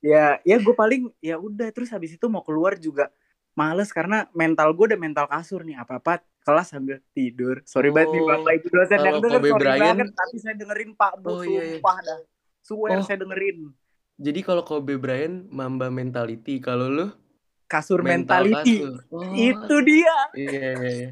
Ya 0.05 0.37
ya 0.45 0.61
gue 0.61 0.69
paling 0.71 1.09
ya 1.17 1.33
udah 1.35 1.73
terus 1.73 1.89
habis 1.89 2.13
itu 2.13 2.29
mau 2.29 2.45
keluar 2.45 2.77
juga 2.77 3.09
males 3.57 3.89
karena 3.89 4.29
mental 4.37 4.69
gue 4.69 4.93
udah 4.93 4.99
mental 5.01 5.25
kasur 5.25 5.65
nih. 5.65 5.81
Apa 5.81 5.97
apa 5.97 6.13
kelas 6.45 6.69
sambil 6.69 7.01
tidur. 7.09 7.65
Sorry 7.65 7.89
banget 7.89 8.13
nih 8.13 8.21
Oh, 8.21 8.27
bapak 8.29 8.53
itu 8.53 8.67
dosen 8.69 8.99
yang 9.01 9.17
denger 9.17 9.41
Kobe 9.41 9.49
sorry 9.49 9.61
Bryant- 9.65 9.81
banget 9.81 10.07
tapi 10.13 10.35
saya 10.37 10.53
dengerin 10.53 10.91
pak. 10.93 11.11
Bro 11.17 11.31
Oh, 11.31 11.41
iya, 11.41 11.61
iya. 11.73 11.81
dah. 11.81 12.19
Swear 12.61 12.97
Oh. 12.97 13.01
saya 13.01 13.17
dengerin. 13.17 13.73
Jadi 14.15 14.39
kalau 14.39 14.61
Kobe 14.61 14.93
Bryant 14.95 15.49
Mamba 15.49 15.89
mentality, 15.89 16.61
kalau 16.61 16.85
lu? 16.85 17.07
Kasur 17.65 18.05
mental 18.05 18.45
mentality. 18.45 18.85
kasur. 18.85 19.09
Oh, 19.09 19.25
itu 19.33 19.75
dia. 19.81 20.15
Iya, 20.37 20.51
iya, 20.53 20.71
iya. 20.85 21.09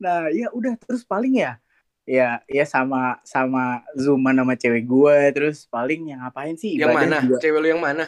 nah 0.00 0.26
ya 0.26 0.48
udah 0.50 0.74
terus 0.80 1.04
paling 1.04 1.38
ya 1.38 1.61
ya 2.02 2.42
ya 2.44 2.64
sama 2.64 3.22
sama 3.22 3.80
zooman 3.94 4.34
sama 4.34 4.54
cewek 4.54 4.84
gue 4.84 5.16
terus 5.30 5.64
paling 5.66 6.10
yang 6.10 6.20
ngapain 6.20 6.54
sih 6.54 6.74
Yang 6.74 6.90
mana? 6.92 7.16
juga. 7.22 7.36
Cewek 7.38 7.58
lu 7.58 7.68
yang 7.70 7.82
mana? 7.82 8.04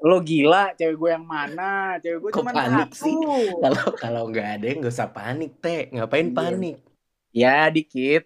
lo 0.00 0.20
gila 0.20 0.72
cewek 0.74 0.96
gue 0.96 1.10
yang 1.12 1.24
mana 1.24 1.96
cewek 1.98 2.18
gue 2.20 2.30
cuma 2.34 2.50
panik 2.50 2.88
satu 2.92 3.04
sih? 3.04 3.14
Kalau 3.56 3.84
kalau 3.96 4.22
nggak 4.28 4.48
ada 4.58 4.66
nggak 4.76 4.92
usah 4.92 5.08
panik 5.08 5.52
teh. 5.58 5.88
Ngapain 5.90 6.26
Iya. 6.26 6.34
panik? 6.34 6.76
ya 7.34 7.66
dikit 7.66 8.22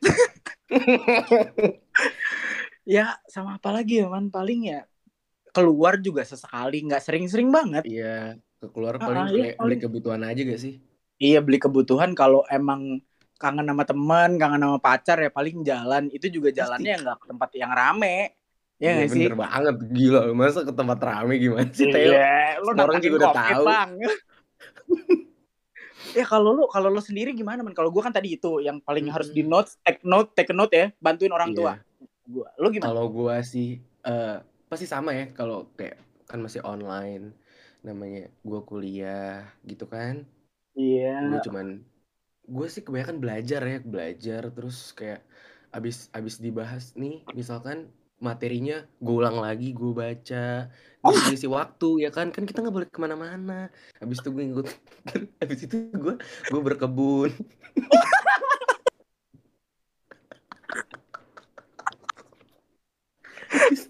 ya 2.85 3.17
sama 3.25 3.57
apa 3.57 3.71
lagi 3.71 4.01
ya 4.01 4.07
man 4.07 4.29
paling 4.29 4.69
ya 4.69 4.81
keluar 5.51 5.97
juga 5.97 6.23
sesekali 6.23 6.85
nggak 6.85 7.01
sering-sering 7.01 7.49
banget 7.49 7.85
Iya, 7.85 8.37
keluar 8.69 8.97
Ah, 8.97 9.03
paling 9.03 9.25
iya, 9.25 9.33
beli, 9.33 9.41
beli 9.41 9.57
paling. 9.57 9.79
kebutuhan 9.81 10.23
aja 10.23 10.41
gak 10.45 10.61
sih? 10.61 10.75
iya 11.17 11.41
beli 11.41 11.57
kebutuhan 11.57 12.13
kalau 12.13 12.45
emang 12.49 13.01
kangen 13.39 13.71
sama 13.71 13.87
teman 13.87 14.31
kangen 14.37 14.61
sama 14.67 14.79
pacar 14.83 15.17
ya 15.23 15.31
paling 15.31 15.63
jalan 15.63 16.11
itu 16.11 16.27
juga 16.29 16.51
jalannya 16.51 17.07
nggak 17.07 17.17
ke 17.23 17.27
tempat 17.31 17.51
yang 17.55 17.73
rame 17.73 18.35
ya 18.79 18.79
Iya 18.79 18.91
nggak 18.95 19.11
sih 19.11 19.27
bener 19.27 19.35
banget 19.35 19.75
gila 19.91 20.31
masa 20.39 20.63
ke 20.63 20.71
tempat 20.71 21.03
rame 21.03 21.35
gimana 21.43 21.67
sih 21.75 21.91
Teo? 21.91 22.15
Iya, 22.15 22.63
lo 22.63 22.71
orang 22.79 23.03
juga 23.03 23.27
udah 23.27 23.35
tahu. 23.35 23.65
Bang. 23.67 23.91
ya 26.19 26.25
kalau 26.25 26.55
lu 26.55 26.65
kalau 26.71 26.89
lu 26.91 27.03
sendiri 27.03 27.35
gimana 27.35 27.67
man? 27.67 27.75
Kalau 27.75 27.91
gua 27.91 28.07
kan 28.07 28.15
tadi 28.15 28.39
itu 28.39 28.63
yang 28.63 28.79
paling 28.83 29.07
Mm-mm. 29.07 29.15
harus 29.19 29.29
di 29.35 29.43
note, 29.43 29.75
take 29.83 30.03
note, 30.07 30.31
take 30.39 30.55
note 30.55 30.73
ya, 30.73 30.87
bantuin 31.03 31.35
orang 31.35 31.51
Iya. 31.51 31.59
tua. 31.59 31.73
Gua, 32.29 32.47
lu 32.61 32.69
gimana? 32.71 32.89
Kalau 32.95 33.05
gua 33.11 33.43
sih 33.43 33.83
eh 34.07 34.37
pasti 34.71 34.87
sama 34.87 35.11
ya 35.11 35.27
kalau 35.35 35.67
kayak 35.75 35.99
kan 36.31 36.39
masih 36.39 36.63
online 36.63 37.35
namanya 37.83 38.31
gua 38.47 38.63
kuliah 38.63 39.43
gitu 39.67 39.91
kan. 39.91 40.23
Iya. 40.79 41.19
Gue 41.27 41.43
cuman 41.51 41.83
gue 42.49 42.67
sih 42.73 42.81
kebanyakan 42.81 43.21
belajar 43.21 43.61
ya, 43.61 43.79
belajar 43.85 44.43
terus 44.49 44.97
kayak 44.97 45.21
abis 45.69 46.09
abis 46.17 46.41
dibahas 46.41 46.97
nih 46.97 47.21
misalkan 47.37 47.93
materinya 48.19 48.83
gue 48.99 49.15
ulang 49.15 49.39
lagi 49.39 49.71
gue 49.71 49.93
baca 49.95 50.67
gue 50.99 51.17
ngisi 51.31 51.47
waktu 51.47 52.09
ya 52.09 52.11
kan? 52.11 52.35
Kan 52.35 52.49
kita 52.49 52.65
nggak 52.65 52.75
boleh 52.75 52.89
ke 52.91 52.99
mana-mana. 52.99 53.71
Habis 54.03 54.19
itu 54.25 54.29
gue 54.35 54.43
ngikut 54.49 54.67
habis 55.45 55.61
itu 55.63 55.77
gue 55.95 56.15
gue 56.25 56.61
berkebun. 56.65 57.31
Habis, 63.49 63.83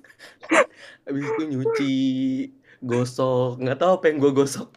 habis 1.09 1.25
itu 1.25 1.43
nyuci 1.49 1.95
gosok. 2.85 3.63
Nggak 3.63 3.79
tahu 3.81 3.93
apa 3.97 4.05
yang 4.13 4.19
gue 4.21 4.33
gosok. 4.35 4.69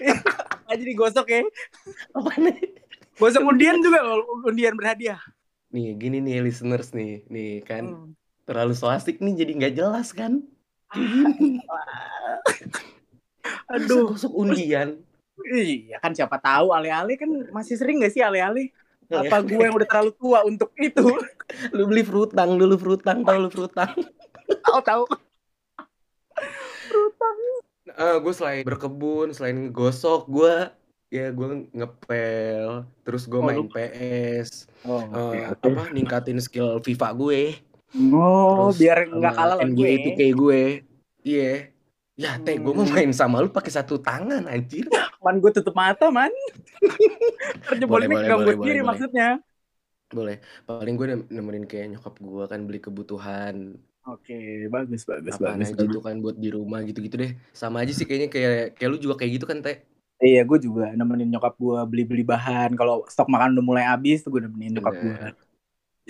Aja 0.70 0.84
digosok 0.86 1.26
ya. 1.30 1.42
apa 2.14 2.30
nih 2.38 2.69
Gosok 3.20 3.44
undian 3.44 3.78
juga 3.78 4.00
loh, 4.00 4.24
undian 4.42 4.74
berhadiah. 4.74 5.20
nih 5.70 5.94
gini 5.94 6.18
nih 6.18 6.42
listeners 6.42 6.90
nih, 6.90 7.22
nih 7.30 7.62
kan 7.62 7.84
Hmm. 7.86 8.10
terlalu 8.42 8.74
so 8.74 8.90
asik 8.90 9.22
nih 9.22 9.38
jadi 9.38 9.52
nggak 9.54 9.74
jelas 9.76 10.10
kan? 10.10 10.42
Masa 13.70 13.78
Aduh. 13.78 14.10
gosok 14.10 14.34
undian? 14.34 14.98
Iya 15.46 16.02
kan 16.02 16.10
siapa 16.10 16.36
tahu 16.36 16.74
ale-ale 16.74 17.14
kan 17.14 17.30
masih 17.48 17.78
sering 17.78 18.02
gak 18.02 18.10
sih 18.10 18.20
ale-ale? 18.20 18.74
Iya. 19.06 19.24
Apa 19.24 19.40
gue 19.40 19.56
yang 19.56 19.72
udah 19.72 19.86
terlalu 19.86 20.12
tua 20.18 20.42
untuk 20.42 20.74
itu? 20.76 21.00
Lu 21.76 21.86
beli 21.86 22.02
frutang 22.02 22.58
dulu 22.58 22.74
frutang 22.74 23.22
tahu 23.22 23.38
lu 23.38 23.50
frutang? 23.50 23.90
Tahu 24.50 24.80
tahu. 24.82 25.02
Eh 27.90 28.16
gue 28.18 28.34
selain 28.34 28.62
berkebun, 28.62 29.34
selain 29.34 29.56
ngegosok, 29.66 30.26
gue 30.26 30.54
ya 31.10 31.28
gue 31.28 31.46
ngepel, 31.68 32.86
terus 33.02 33.26
gue 33.26 33.34
Oh, 33.34 33.42
main 33.42 33.60
lu- 33.60 33.68
PS, 33.68 34.70
Oh, 34.80 35.02
eh, 35.34 35.50
apa 35.50 35.90
ningkatin 35.90 36.38
skill 36.38 36.78
FIFA 36.78 37.08
gue, 37.12 37.42
Oh, 38.08 38.70
terus 38.70 38.78
biar 38.78 38.98
nggak 39.04 39.34
kalah 39.34 39.56
lawan 39.58 39.74
NBA 39.74 39.82
gue. 39.90 40.04
2K 40.06 40.22
gue, 40.32 40.62
iya. 41.20 41.52
Ya 42.14 42.36
teh 42.36 42.54
gue 42.54 42.68
mau 42.68 42.84
Hmm. 42.84 42.92
main 42.92 43.10
sama 43.10 43.40
lu 43.40 43.48
pakai 43.48 43.72
satu 43.72 43.96
tangan 43.96 44.44
anjir. 44.44 44.84
Man 45.18 45.40
gue 45.40 45.50
tutup 45.50 45.72
mata 45.72 46.06
man. 46.08 46.28
Buat 47.80 48.06
boleh, 48.06 48.06
diri 48.06 48.54
boleh. 48.54 48.82
maksudnya. 48.84 49.28
Boleh. 50.08 50.36
Paling 50.62 50.94
gue 50.94 51.06
nemenin 51.26 51.64
kayak 51.64 51.96
nyokap 51.96 52.14
gue 52.16 52.44
kan 52.44 52.60
beli 52.62 52.78
kebutuhan 52.78 53.74
Oke, 54.02 54.66
bagus 54.68 55.04
bagus 55.04 55.32
apaan 55.34 55.60
bagus. 55.60 55.72
aja 55.72 55.84
tuh 55.86 56.02
kan 56.02 56.18
buat 56.18 56.34
di 56.34 56.48
rumah 56.50 56.80
gitu-gitu 56.82 57.16
deh. 57.16 57.32
Sama 57.52 57.82
aja 57.82 57.92
sih 57.92 58.04
kayaknya 58.04 58.28
kayak 58.28 58.54
kayak 58.74 58.90
lu 58.90 58.98
juga 58.98 59.14
kayak 59.16 59.32
gitu 59.34 59.46
kan 59.46 59.60
teh. 59.60 59.80
Iya, 60.20 60.44
gue 60.44 60.58
juga 60.60 60.92
nemenin 60.92 61.32
nyokap 61.32 61.56
gue 61.56 61.80
beli-beli 61.88 62.24
bahan. 62.28 62.76
Kalau 62.76 63.08
stok 63.08 63.32
makan 63.32 63.56
udah 63.56 63.64
mulai 63.64 63.84
habis, 63.88 64.20
tuh 64.20 64.36
gue 64.36 64.44
nemenin 64.44 64.76
nyokap 64.76 64.94
gue. 65.00 65.20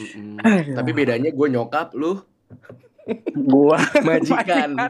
Mm-mm. 0.00 0.43
Aduh. 0.43 0.76
Tapi 0.83 0.90
bedanya 0.90 1.31
gue 1.31 1.47
nyokap 1.47 1.95
lu 1.95 2.19
Gue 3.35 3.79
majikan. 4.09 4.71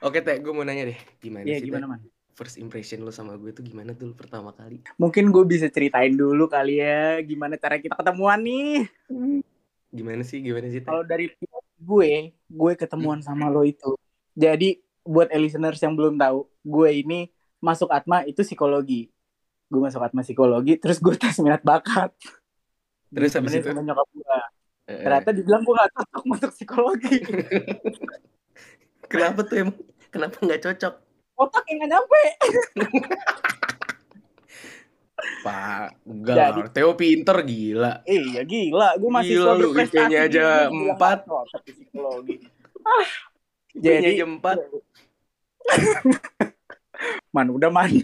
Oke 0.00 0.24
teh, 0.24 0.40
gue 0.40 0.52
mau 0.52 0.64
nanya 0.64 0.88
deh, 0.88 0.98
gimana 1.20 1.44
Iya, 1.44 1.60
sih 1.60 1.68
gimana 1.68 1.84
man? 1.84 2.00
First 2.32 2.56
impression 2.56 3.04
lu 3.04 3.12
sama 3.12 3.36
gue 3.36 3.52
tuh 3.52 3.60
gimana 3.60 3.92
tuh 3.92 4.16
pertama 4.16 4.48
kali? 4.56 4.80
Mungkin 4.96 5.28
gue 5.28 5.44
bisa 5.44 5.68
ceritain 5.68 6.16
dulu 6.16 6.48
kali 6.48 6.80
ya, 6.80 7.20
gimana 7.20 7.60
cara 7.60 7.76
kita 7.76 8.00
ketemuan 8.00 8.40
nih. 8.40 8.88
Gimana 9.92 10.24
sih, 10.24 10.40
gimana 10.40 10.72
sih? 10.72 10.80
Kalau 10.80 11.04
dari 11.04 11.28
gue, 11.76 12.32
gue 12.32 12.72
ketemuan 12.80 13.20
sama 13.20 13.52
lo 13.52 13.60
itu. 13.60 13.92
Jadi 14.32 14.80
buat 15.02 15.28
listeners 15.32 15.80
yang 15.80 15.94
belum 15.94 16.16
tahu, 16.16 16.44
gue 16.60 16.88
ini 16.92 17.20
masuk 17.58 17.88
Atma 17.88 18.24
itu 18.24 18.40
psikologi. 18.40 19.08
Gue 19.66 19.80
masuk 19.80 20.00
Atma 20.00 20.20
psikologi, 20.20 20.76
terus 20.76 20.98
gue 20.98 21.14
tes 21.14 21.36
minat 21.38 21.62
bakat. 21.62 22.10
Terus 23.10 23.34
Ditemenin 23.34 23.58
itu? 23.58 23.68
sama 23.70 23.82
nyokap 23.82 24.08
gue. 24.10 24.38
Eh, 24.86 25.02
Ternyata 25.06 25.30
dibilang 25.30 25.62
gue 25.62 25.74
gak 25.74 25.92
cocok 25.92 26.22
masuk 26.26 26.50
psikologi. 26.50 27.16
kenapa 29.06 29.40
tuh 29.42 29.56
emang? 29.62 29.78
Kenapa 30.10 30.36
nggak 30.38 30.62
cocok? 30.62 30.94
Otak 31.38 31.64
yang 31.70 31.78
gak 31.80 31.90
nyampe. 31.94 32.22
Pak, 35.40 35.88
enggak 36.04 36.36
Jadi-. 36.36 36.70
Theo 36.72 36.90
pinter 36.96 37.36
gila. 37.44 37.92
Iya 38.04 38.42
gila, 38.42 38.88
gue 38.96 39.10
masih 39.12 39.34
Gila 39.36 39.52
lu, 39.54 39.68
IP-nya 39.72 40.18
aja 40.26 40.44
empat. 40.66 41.18
Cocok 41.28 41.62
di 41.62 41.72
psikologi. 41.76 42.36
Jadi 42.40 42.48
Jadi 43.72 44.18
4. 44.18 44.56
man 47.34 47.46
udah 47.48 47.70
man. 47.70 47.90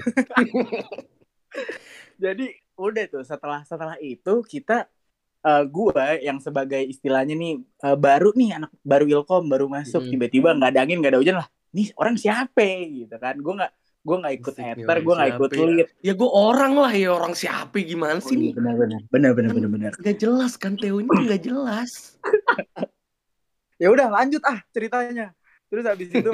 Jadi 2.23 2.47
udah 2.77 3.05
tuh 3.09 3.25
setelah 3.25 3.61
setelah 3.65 3.97
itu 3.99 4.35
kita 4.45 4.87
eh 5.47 5.65
gua 5.71 6.19
yang 6.19 6.43
sebagai 6.43 6.83
istilahnya 6.83 7.33
nih 7.33 7.63
eh, 7.63 7.97
baru 7.97 8.35
nih 8.35 8.59
anak 8.59 8.71
baru 8.83 9.07
ilkom 9.07 9.47
baru 9.47 9.71
masuk 9.71 10.03
tiba-tiba 10.05 10.53
nggak 10.53 10.75
ada 10.75 10.81
angin 10.83 10.99
nggak 10.99 11.13
ada 11.15 11.21
hujan 11.23 11.37
lah 11.39 11.49
nih 11.71 11.95
orang 11.95 12.17
siapa 12.19 12.67
gitu 12.89 13.15
kan 13.15 13.39
gue 13.39 13.55
nggak 13.55 13.73
gue 14.07 14.17
nggak 14.17 14.35
ikut 14.39 14.55
orang 14.57 15.03
gue 15.03 15.15
nggak 15.15 15.31
ikut 15.35 15.51
ya? 15.51 15.59
lead 15.63 15.89
Ya 16.03 16.13
gue 16.19 16.31
orang 16.31 16.73
lah 16.75 16.93
ya 16.95 17.11
orang 17.15 17.35
siapa 17.35 17.79
gimana 17.79 18.19
sih 18.19 18.35
nih? 18.35 18.53
benar 18.55 18.75
benar 18.75 19.01
benar 19.07 19.31
benar 19.35 19.47
Kan- 19.47 19.57
benar 19.57 19.71
benar 19.71 19.93
Gak 20.03 20.17
jelas 20.19 20.53
kan 20.59 20.73
Theo 20.75 20.99
ini 20.99 21.09
nggak 21.11 21.43
jelas. 21.43 21.91
ya 23.83 23.89
udah 23.93 24.09
lanjut 24.09 24.43
ah 24.43 24.59
ceritanya 24.73 25.31
terus 25.67 25.85
habis 25.85 26.09
itu 26.09 26.33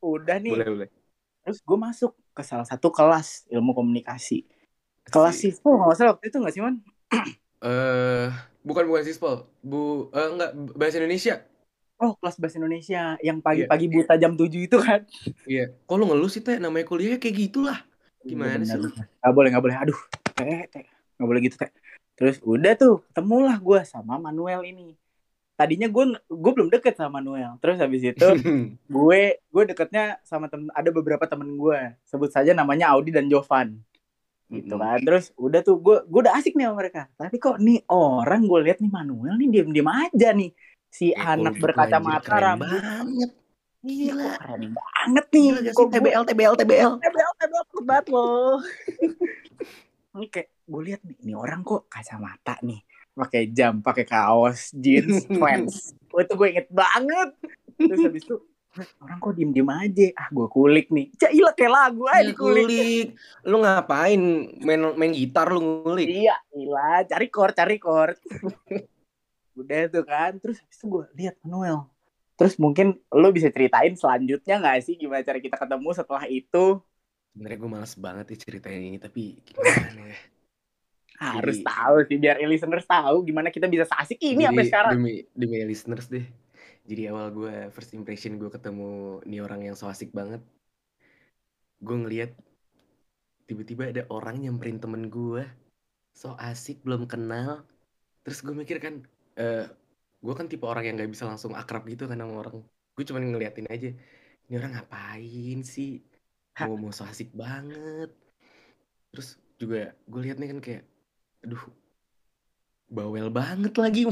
udah 0.00 0.36
nih 0.38 0.52
Boleh 0.56 0.68
boleh. 0.68 0.88
terus 1.40 1.58
gue 1.60 1.78
masuk 1.78 2.12
ke 2.30 2.42
salah 2.42 2.64
satu 2.64 2.88
kelas 2.88 3.44
ilmu 3.48 3.72
komunikasi 3.72 4.44
kelas 5.06 5.36
Si- 5.36 5.52
siswa 5.52 5.70
nggak 5.70 5.96
salah 5.96 6.10
waktu 6.14 6.26
itu 6.26 6.36
nggak 6.38 6.54
sih 6.54 6.62
man 6.62 6.76
Eh 7.60 8.28
bukan 8.64 8.88
bukan 8.88 9.04
sispol. 9.04 9.44
Bu 9.60 10.08
eh, 10.10 10.28
enggak 10.32 10.50
bahasa 10.72 10.96
Indonesia. 10.96 11.44
oh 12.00 12.16
kelas 12.16 12.40
bahasa 12.40 12.56
Indonesia 12.56 13.20
yang 13.20 13.44
pagi-pagi 13.44 13.84
buta 13.92 14.16
jam 14.16 14.32
7 14.32 14.48
itu 14.64 14.80
kan 14.80 15.04
Iya. 15.44 15.68
Kok 15.84 15.96
lu 16.00 16.08
ngeluh 16.08 16.32
sih 16.32 16.40
teh 16.40 16.56
namanya 16.56 16.88
kuliah 16.88 17.20
kayak 17.20 17.36
gitulah. 17.36 17.76
Gimana 18.24 18.64
sih 18.64 18.80
lu? 18.80 18.88
Gak 18.88 19.32
boleh, 19.36 19.52
gak 19.52 19.60
boleh. 19.60 19.76
Aduh, 19.76 20.00
teh, 20.32 20.64
teh. 20.72 20.84
Gak 20.88 21.26
boleh 21.28 21.40
gitu, 21.44 21.60
teh. 21.60 21.68
Terus 22.16 22.40
udah 22.40 22.72
tuh, 22.72 23.04
ketemulah 23.12 23.60
gue 23.60 23.80
sama 23.84 24.16
Manuel 24.16 24.64
ini. 24.64 24.96
Tadinya 25.60 25.86
gue 25.86 26.04
gue 26.16 26.52
belum 26.56 26.68
deket 26.70 26.96
sama 26.96 27.20
Manuel. 27.20 27.60
Terus 27.60 27.76
habis 27.76 28.00
itu 28.02 28.26
gue 28.96 29.20
gue 29.36 29.62
deketnya 29.66 30.16
sama 30.22 30.48
temen 30.48 30.72
ada 30.72 30.88
beberapa 30.88 31.20
temen 31.22 31.52
gue. 31.54 31.80
Sebut 32.02 32.28
saja 32.28 32.50
namanya 32.50 32.88
Audi 32.90 33.12
dan 33.12 33.28
Jovan. 33.28 33.76
Gitu 34.48 34.72
Mm-mm. 34.72 34.80
kan. 34.80 34.98
Terus 34.98 35.36
udah 35.36 35.60
tuh 35.60 35.76
gue 35.76 36.00
gue 36.02 36.20
udah 36.24 36.34
asik 36.34 36.56
nih 36.56 36.64
sama 36.64 36.80
mereka. 36.80 37.12
Tapi 37.12 37.36
kok 37.36 37.56
nih 37.58 37.84
orang 37.86 38.40
gue 38.42 38.60
lihat 38.62 38.80
nih 38.80 38.88
Manuel 38.88 39.36
nih 39.36 39.48
diem-diem 39.50 39.84
aja 39.86 40.28
nih. 40.32 40.50
Si 40.88 41.06
Eh, 41.06 41.14
anak 41.14 41.54
berkacamata 41.54 42.34
rambut. 42.34 42.66
banget. 42.66 43.30
Iya, 43.80 44.12
Gila. 44.12 44.32
keren 44.36 44.64
banget 44.72 45.26
nih. 45.30 45.46
Gila 45.54 45.70
Kok 45.70 45.88
TBL 45.88 46.22
TBL 46.26 46.54
TBL. 46.54 46.92
tebel 46.96 47.30
takut 47.38 47.84
banget 47.84 48.06
loh 48.08 48.58
oke 50.12 50.42
gue 50.66 50.82
lihat 50.82 51.00
nih 51.00 51.16
ini 51.20 51.32
orang 51.32 51.62
kok 51.62 51.86
kacamata 51.86 52.58
nih 52.60 52.82
pakai 53.12 53.42
jam 53.48 53.78
pakai 53.78 54.04
kaos 54.04 54.70
jeans 54.72 55.26
pants. 55.40 55.92
Oh, 56.10 56.18
itu 56.18 56.32
gue 56.32 56.48
inget 56.50 56.68
banget. 56.68 57.34
Terus 57.76 58.00
habis 58.02 58.24
itu 58.24 58.36
orang 58.98 59.18
kok 59.18 59.34
diem 59.34 59.50
diem 59.50 59.66
aja? 59.66 60.06
Ah 60.14 60.28
gue 60.28 60.46
kulik 60.46 60.88
nih. 60.88 61.10
Cailah 61.16 61.52
kayak 61.52 61.72
lagu 61.72 62.04
aja 62.06 62.22
Ya, 62.22 62.28
dikulik. 62.30 62.64
kulik. 62.64 63.06
Lu 63.42 63.56
ngapain 63.58 64.20
main 64.58 64.80
main 64.94 65.10
gitar 65.10 65.46
lu 65.48 65.58
ngulik? 65.60 66.06
iya 66.06 66.38
gila. 66.48 67.02
Cari 67.04 67.26
chord 67.28 67.54
cari 67.54 67.76
chord. 67.76 68.16
Udah 69.58 69.80
tuh 69.88 70.04
kan. 70.04 70.38
Terus 70.38 70.58
habis 70.58 70.76
itu 70.76 70.86
gue 70.86 71.04
lihat 71.16 71.34
Manuel. 71.42 71.86
Terus 72.34 72.56
mungkin 72.56 72.96
lo 73.10 73.28
bisa 73.28 73.50
ceritain 73.50 73.92
selanjutnya 73.92 74.56
nggak 74.56 74.80
sih? 74.80 74.94
Gimana 74.96 75.20
cara 75.20 75.36
kita 75.36 75.54
ketemu 75.54 75.88
setelah 75.92 76.24
itu? 76.24 76.80
Sebenarnya 77.30 77.58
gue 77.58 77.70
males 77.70 77.94
banget 77.94 78.24
nih 78.26 78.38
ceritain 78.40 78.82
ini 78.82 78.96
tapi 78.96 79.38
gimana 79.44 80.02
ya? 80.08 80.16
Harus 81.20 81.60
Jadi- 81.60 81.68
tahu 81.68 81.96
sih 82.08 82.16
biar 82.16 82.40
listeners 82.48 82.88
tahu 82.88 83.28
gimana 83.28 83.52
kita 83.52 83.68
bisa 83.68 83.84
asik 84.00 84.16
ini 84.24 84.48
sampai 84.48 84.64
Jadi, 84.64 84.70
sekarang 84.72 84.92
Demi, 84.96 85.14
demi 85.36 85.56
listeners 85.68 86.08
deh. 86.08 86.24
Jadi 86.88 87.02
awal 87.12 87.28
gue 87.30 87.54
first 87.76 87.92
impression 87.92 88.40
gue 88.40 88.48
ketemu 88.48 89.20
nih 89.28 89.44
orang 89.44 89.60
yang 89.68 89.76
so 89.76 89.84
asik 89.86 90.10
banget. 90.16 90.40
Gue 91.78 91.96
ngeliat 92.00 92.32
tiba-tiba 93.44 93.92
ada 93.92 94.02
orang 94.08 94.40
nyamperin 94.40 94.80
temen 94.80 95.12
gue. 95.12 95.44
So 96.16 96.34
asik 96.40 96.80
belum 96.82 97.04
kenal. 97.04 97.68
Terus 98.24 98.40
gue 98.40 98.56
mikir 98.56 98.80
kan, 98.80 99.04
eh 99.36 99.68
gue 100.20 100.34
kan 100.34 100.48
tipe 100.48 100.64
orang 100.64 100.88
yang 100.88 100.96
nggak 100.96 101.12
bisa 101.12 101.28
langsung 101.28 101.52
akrab 101.52 101.84
gitu 101.84 102.08
kan 102.08 102.16
sama 102.16 102.48
orang. 102.48 102.64
Gue 102.96 103.04
cuma 103.04 103.20
ngeliatin 103.20 103.68
aja. 103.68 103.92
Ini 104.48 104.54
orang 104.56 104.72
ngapain 104.80 105.60
sih? 105.62 106.00
Mau 106.64 106.80
mau 106.80 106.90
so 106.96 107.04
asik 107.04 107.30
banget. 107.36 108.08
Terus 109.12 109.36
juga 109.60 109.92
gue 110.08 110.20
liat 110.24 110.40
nih 110.40 110.48
kan 110.56 110.58
kayak, 110.64 110.82
aduh, 111.40 111.62
bawel 112.90 113.28
banget 113.30 113.74
lagi. 113.76 114.06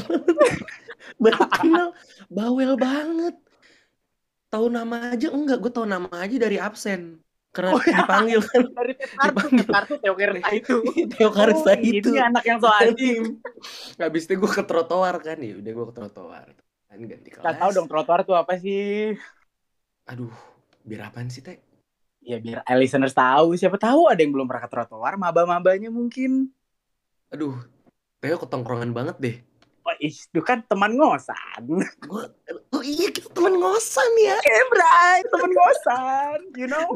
Baru 1.22 1.40
kenal, 1.50 1.86
bawel 2.28 2.74
banget. 2.76 3.34
Tahu 4.48 4.66
nama 4.68 5.12
aja 5.12 5.28
enggak? 5.28 5.60
Gue 5.60 5.72
tahu 5.72 5.84
nama 5.84 6.08
aja 6.14 6.36
dari 6.36 6.56
absen. 6.56 7.20
Karena 7.48 7.76
Oh, 7.76 7.80
iya. 7.80 8.04
dipanggil 8.04 8.40
kan. 8.44 8.60
dari 8.78 8.92
Dipanggil. 8.96 9.66
kartu 9.68 9.94
Teo 9.98 10.14
Kerta 10.14 10.48
itu 10.52 10.74
Theo 11.16 11.30
Karsa 11.32 11.72
Oh, 11.74 11.80
itu. 11.80 12.08
ini 12.12 12.20
anak 12.20 12.44
yang 12.44 12.58
so 12.60 12.68
asik 12.68 13.40
Habis 13.96 14.22
itu 14.28 14.34
gue 14.36 14.50
ke 14.52 14.62
trotoar 14.64 15.16
kan 15.20 15.36
ya. 15.40 15.56
Udah 15.56 15.72
gue 15.72 15.86
ke 15.88 15.94
trotoar. 15.96 16.46
Kan 16.88 16.98
ganti 17.04 17.28
kelas. 17.32 17.44
Gak 17.44 17.56
tahu 17.60 17.70
dong 17.72 17.88
trotoar 17.88 18.20
tuh 18.24 18.36
apa 18.36 18.52
sih 18.56 19.16
Aduh, 20.08 20.32
biar 20.84 21.12
apaan 21.12 21.28
sih, 21.28 21.44
Teh? 21.44 21.60
ya 22.18 22.36
biar 22.36 22.60
listeners 22.76 23.16
tahu 23.16 23.56
siapa 23.56 23.80
tahu 23.80 24.04
ada 24.04 24.20
yang 24.20 24.36
belum 24.36 24.44
pernah 24.44 24.68
ke 24.68 24.68
trotoar 24.68 25.16
maba-mabanya 25.16 25.88
mungkin 25.88 26.52
Aduh, 27.28 27.54
Theo 28.18 28.36
ketongkrongan 28.40 28.90
banget 28.90 29.16
deh. 29.22 29.36
oh 29.88 29.94
ih, 30.04 30.12
itu 30.12 30.40
kan 30.44 30.60
teman 30.68 30.98
ngosan. 30.98 31.62
Gue, 32.04 32.24
oh 32.76 32.82
iya 32.84 33.08
kita 33.08 33.32
teman 33.32 33.56
ngosan 33.56 34.10
ya. 34.20 34.36
Eh, 34.36 34.64
Bray, 34.68 35.18
teman 35.32 35.50
ngosan, 35.54 36.38
you 36.58 36.68
know? 36.68 36.88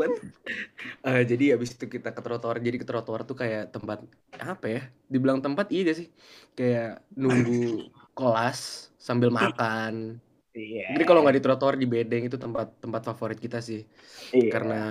Eh, 1.06 1.22
jadi 1.24 1.56
abis 1.56 1.72
itu 1.72 1.88
kita 1.88 2.12
ke 2.12 2.20
trotoar. 2.20 2.60
Jadi 2.60 2.76
ke 2.76 2.84
trotoar 2.84 3.24
tuh 3.24 3.38
kayak 3.38 3.72
tempat 3.72 4.04
apa 4.36 4.66
ya? 4.68 4.82
Dibilang 5.08 5.40
tempat 5.40 5.72
iya 5.72 5.88
gak 5.88 5.98
sih? 6.04 6.08
Kayak 6.52 7.00
nunggu 7.16 7.88
kelas 8.18 8.92
sambil 9.00 9.32
makan. 9.32 10.20
Iya. 10.52 10.92
Jadi 10.92 11.04
kalau 11.08 11.24
nggak 11.24 11.36
di 11.40 11.44
trotoar 11.48 11.74
di 11.80 11.88
bedeng 11.88 12.28
itu 12.28 12.36
tempat 12.36 12.76
tempat 12.76 13.08
favorit 13.08 13.40
kita 13.40 13.64
sih. 13.64 13.88
Iya. 14.36 14.52
Karena 14.52 14.82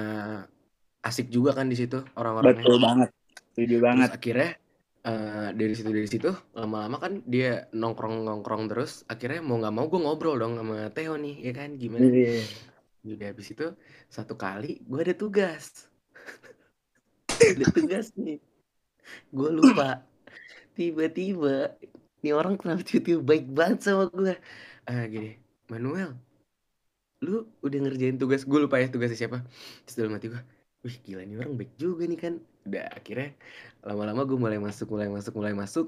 asik 1.05 1.29
juga 1.29 1.53
kan 1.53 1.69
di 1.69 1.77
situ 1.77 2.01
orang-orangnya. 2.17 2.65
betul 2.65 2.77
banget. 2.81 3.09
Setuju 3.53 3.77
banget. 3.77 4.09
Terus 4.09 4.17
akhirnya 4.17 4.49
eh, 5.05 5.49
dari 5.53 5.73
situ 5.73 5.89
dari 5.89 6.09
situ 6.09 6.29
lama-lama 6.53 6.97
kan 7.01 7.21
dia 7.25 7.67
nongkrong 7.73 8.25
nongkrong 8.25 8.69
terus. 8.69 9.03
Akhirnya 9.09 9.41
mau 9.41 9.57
nggak 9.57 9.73
mau 9.73 9.85
gue 9.89 10.01
ngobrol 10.01 10.37
dong 10.37 10.57
sama 10.57 10.89
Theo 10.93 11.17
nih, 11.17 11.35
ya 11.41 11.53
kan? 11.53 11.69
Gimana? 11.77 12.05
Iya. 12.05 12.45
Udah 13.01 13.27
habis 13.33 13.47
itu 13.49 13.67
satu 14.07 14.37
kali 14.37 14.81
gue 14.85 14.99
ada 15.01 15.15
tugas. 15.17 15.89
ada 17.57 17.65
tugas 17.73 18.13
nih. 18.17 18.37
Gue 19.33 19.49
lupa. 19.49 20.05
Tiba-tiba 20.77 21.75
nih 22.21 22.33
orang 22.37 22.55
kenapa 22.55 22.85
tiba-tiba 22.85 23.19
baik 23.21 23.45
banget 23.49 23.79
sama 23.81 24.05
gue. 24.13 24.37
Ah 24.85 25.05
gini, 25.09 25.37
Manuel, 25.69 26.17
lu 27.21 27.45
udah 27.61 27.79
ngerjain 27.85 28.17
tugas 28.17 28.45
gue 28.45 28.59
lupa 28.61 28.81
ya 28.81 28.89
tugasnya 28.89 29.17
siapa. 29.17 29.45
Terus 29.85 29.95
dalam 29.97 30.13
hati 30.17 30.29
gue, 30.29 30.41
wih 30.85 30.97
gila 31.05 31.21
nih 31.25 31.37
orang 31.41 31.53
baik 31.57 31.71
juga 31.77 32.03
nih 32.05 32.19
kan. 32.21 32.33
Udah 32.67 32.85
akhirnya 32.93 33.33
lama-lama 33.81 34.21
gue 34.25 34.37
mulai 34.37 34.59
masuk, 34.61 34.93
mulai 34.93 35.09
masuk, 35.09 35.33
mulai 35.33 35.53
masuk. 35.57 35.87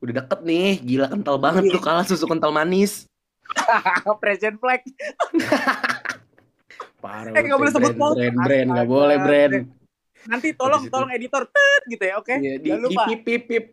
Udah 0.00 0.24
deket 0.24 0.40
nih, 0.42 0.80
gila 0.80 1.06
kental 1.12 1.36
banget 1.36 1.70
tuh 1.70 1.80
kalah 1.82 2.02
susu 2.02 2.24
kental 2.24 2.50
manis. 2.50 3.04
Present 4.22 4.56
flag. 4.58 4.80
Parah 7.00 7.32
Eh, 7.32 7.42
nggak 7.48 7.58
boleh 7.58 7.72
sebut 7.72 7.94
brand, 7.96 8.12
brand, 8.12 8.36
brand, 8.44 8.68
nggak 8.76 8.88
boleh 8.88 9.16
brand. 9.16 9.52
Nanti 10.28 10.52
tolong, 10.52 10.84
tolong 10.92 11.08
editor, 11.14 11.48
tet 11.48 11.82
gitu 11.88 12.04
ya, 12.04 12.20
oke? 12.20 12.34
Iya, 12.36 12.60
di, 12.60 12.68
Jangan 12.68 12.80
di 12.84 12.96
lupa. 12.96 13.02
pip, 13.08 13.20
pip, 13.24 13.44
pip, 13.46 13.64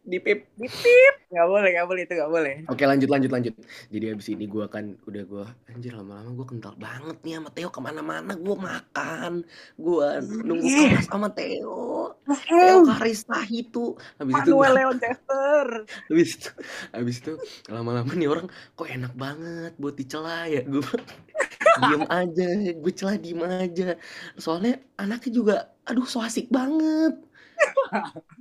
di 0.56 0.68
pip. 0.72 1.14
Nggak 1.28 1.48
boleh, 1.52 1.70
nggak 1.76 1.88
boleh, 1.92 2.02
itu 2.08 2.14
nggak 2.16 2.32
boleh. 2.32 2.56
Oke 2.72 2.84
lanjut 2.88 3.10
lanjut 3.12 3.32
lanjut. 3.32 3.54
Jadi 3.92 4.06
abis 4.16 4.28
ini 4.32 4.46
gue 4.48 4.66
kan 4.72 4.96
udah 5.04 5.24
gue 5.28 5.46
anjir 5.68 5.92
lama-lama 5.92 6.32
gue 6.32 6.48
kental 6.48 6.76
banget 6.80 7.18
nih 7.28 7.34
sama 7.36 7.50
Theo 7.52 7.68
ke 7.68 7.80
mana-mana 7.84 8.32
gue 8.40 8.56
makan, 8.56 9.32
gue 9.76 10.08
nunggu 10.48 10.68
kelas 10.68 11.08
sama 11.12 11.28
Theo. 11.36 12.16
Theo 12.28 12.84
Karista 12.84 13.40
itu. 13.48 13.96
Habis 14.18 14.34
itu 14.36 14.52
Manuel 14.52 14.60
gua- 14.60 14.76
Leon 14.76 14.98
Chester. 14.98 15.66
habis 16.12 16.30
itu 16.34 16.50
habis 16.92 17.16
itu 17.20 17.34
lama-lama 17.68 18.12
nih 18.12 18.28
orang 18.28 18.46
kok 18.74 18.88
enak 18.88 19.14
banget 19.14 19.72
buat 19.76 19.96
dicela 19.96 20.44
ya? 20.46 20.62
Gue 20.62 20.84
diem 21.82 22.04
aja 22.06 22.48
gue 22.74 22.94
celah 22.94 23.16
diem 23.16 23.42
aja. 23.42 23.96
Soalnya 24.36 24.84
anaknya 24.96 25.32
juga 25.32 25.56
aduh 25.84 26.04
so 26.04 26.20
asik 26.20 26.50
banget. 26.50 27.16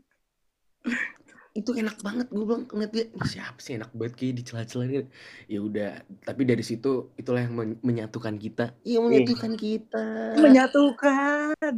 Itu 1.57 1.73
enak 1.73 2.05
banget 2.05 2.29
gue 2.29 2.45
bilang 2.45 2.69
ngeliat 2.69 2.93
dia 2.93 3.09
"Ih, 3.09 3.25
siapa 3.25 3.57
sih 3.57 3.81
enak 3.81 3.89
banget 3.97 4.13
kayak 4.13 4.35
dicela-cela 4.37 4.85
dia 4.85 5.03
ya 5.49 5.65
udah 5.65 5.91
tapi 6.21 6.45
dari 6.45 6.61
situ 6.61 7.17
itulah 7.17 7.41
yang 7.41 7.57
men- 7.57 7.81
menyatukan 7.81 8.37
kita. 8.37 8.77
Iya. 8.85 9.01
menyatukan 9.01 9.53
kita. 9.57 10.07
Menyatukan. 10.37 11.75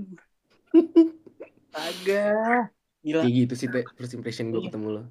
Astaga. 1.70 2.68
Gila. 2.98 3.22
kayak 3.22 3.34
gitu 3.46 3.54
sih 3.54 3.68
Teh, 3.68 3.87
first 3.94 4.12
impression 4.12 4.50
gue 4.50 4.58
Iya. 4.58 4.68
ketemu 4.68 4.88
lo 4.90 5.02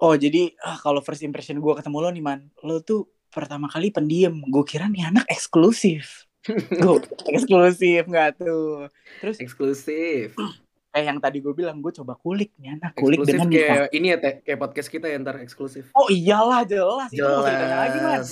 Oh 0.00 0.16
jadi 0.16 0.50
ah, 0.60 0.74
kalau 0.74 1.04
first 1.04 1.20
impression 1.20 1.60
gue 1.60 1.72
ketemu 1.76 1.96
lo 2.00 2.08
nih 2.08 2.24
man, 2.24 2.40
lo 2.64 2.80
tuh 2.80 3.04
pertama 3.28 3.68
kali 3.68 3.92
pendiam. 3.92 4.32
Gue 4.48 4.64
kira 4.64 4.88
nih 4.88 5.06
anak 5.06 5.28
eksklusif. 5.28 6.24
Gue 6.80 7.04
eksklusif 7.28 8.08
nggak 8.08 8.40
tuh. 8.40 8.88
Terus 9.20 9.36
eksklusif 9.38 10.32
kayak 10.90 11.04
yang 11.06 11.18
tadi 11.20 11.38
gue 11.38 11.52
bilang, 11.52 11.78
gue 11.78 11.92
coba 11.92 12.16
kulik 12.16 12.50
nih 12.56 12.74
anak 12.74 12.96
kulik 12.96 13.20
eksklusif 13.20 13.36
dengan 13.38 13.48
kayak 13.52 13.70
muka. 13.70 13.92
ini 13.92 14.06
ya 14.08 14.16
teh 14.18 14.34
kayak 14.40 14.58
podcast 14.58 14.88
kita 14.88 15.06
ya 15.06 15.20
ntar 15.20 15.36
eksklusif 15.38 15.92
Oh 15.92 16.08
iyalah 16.08 16.64
jelas 16.64 17.12
itu 17.12 17.20
mau 17.22 17.44
lagi 17.44 17.98
man. 18.00 18.24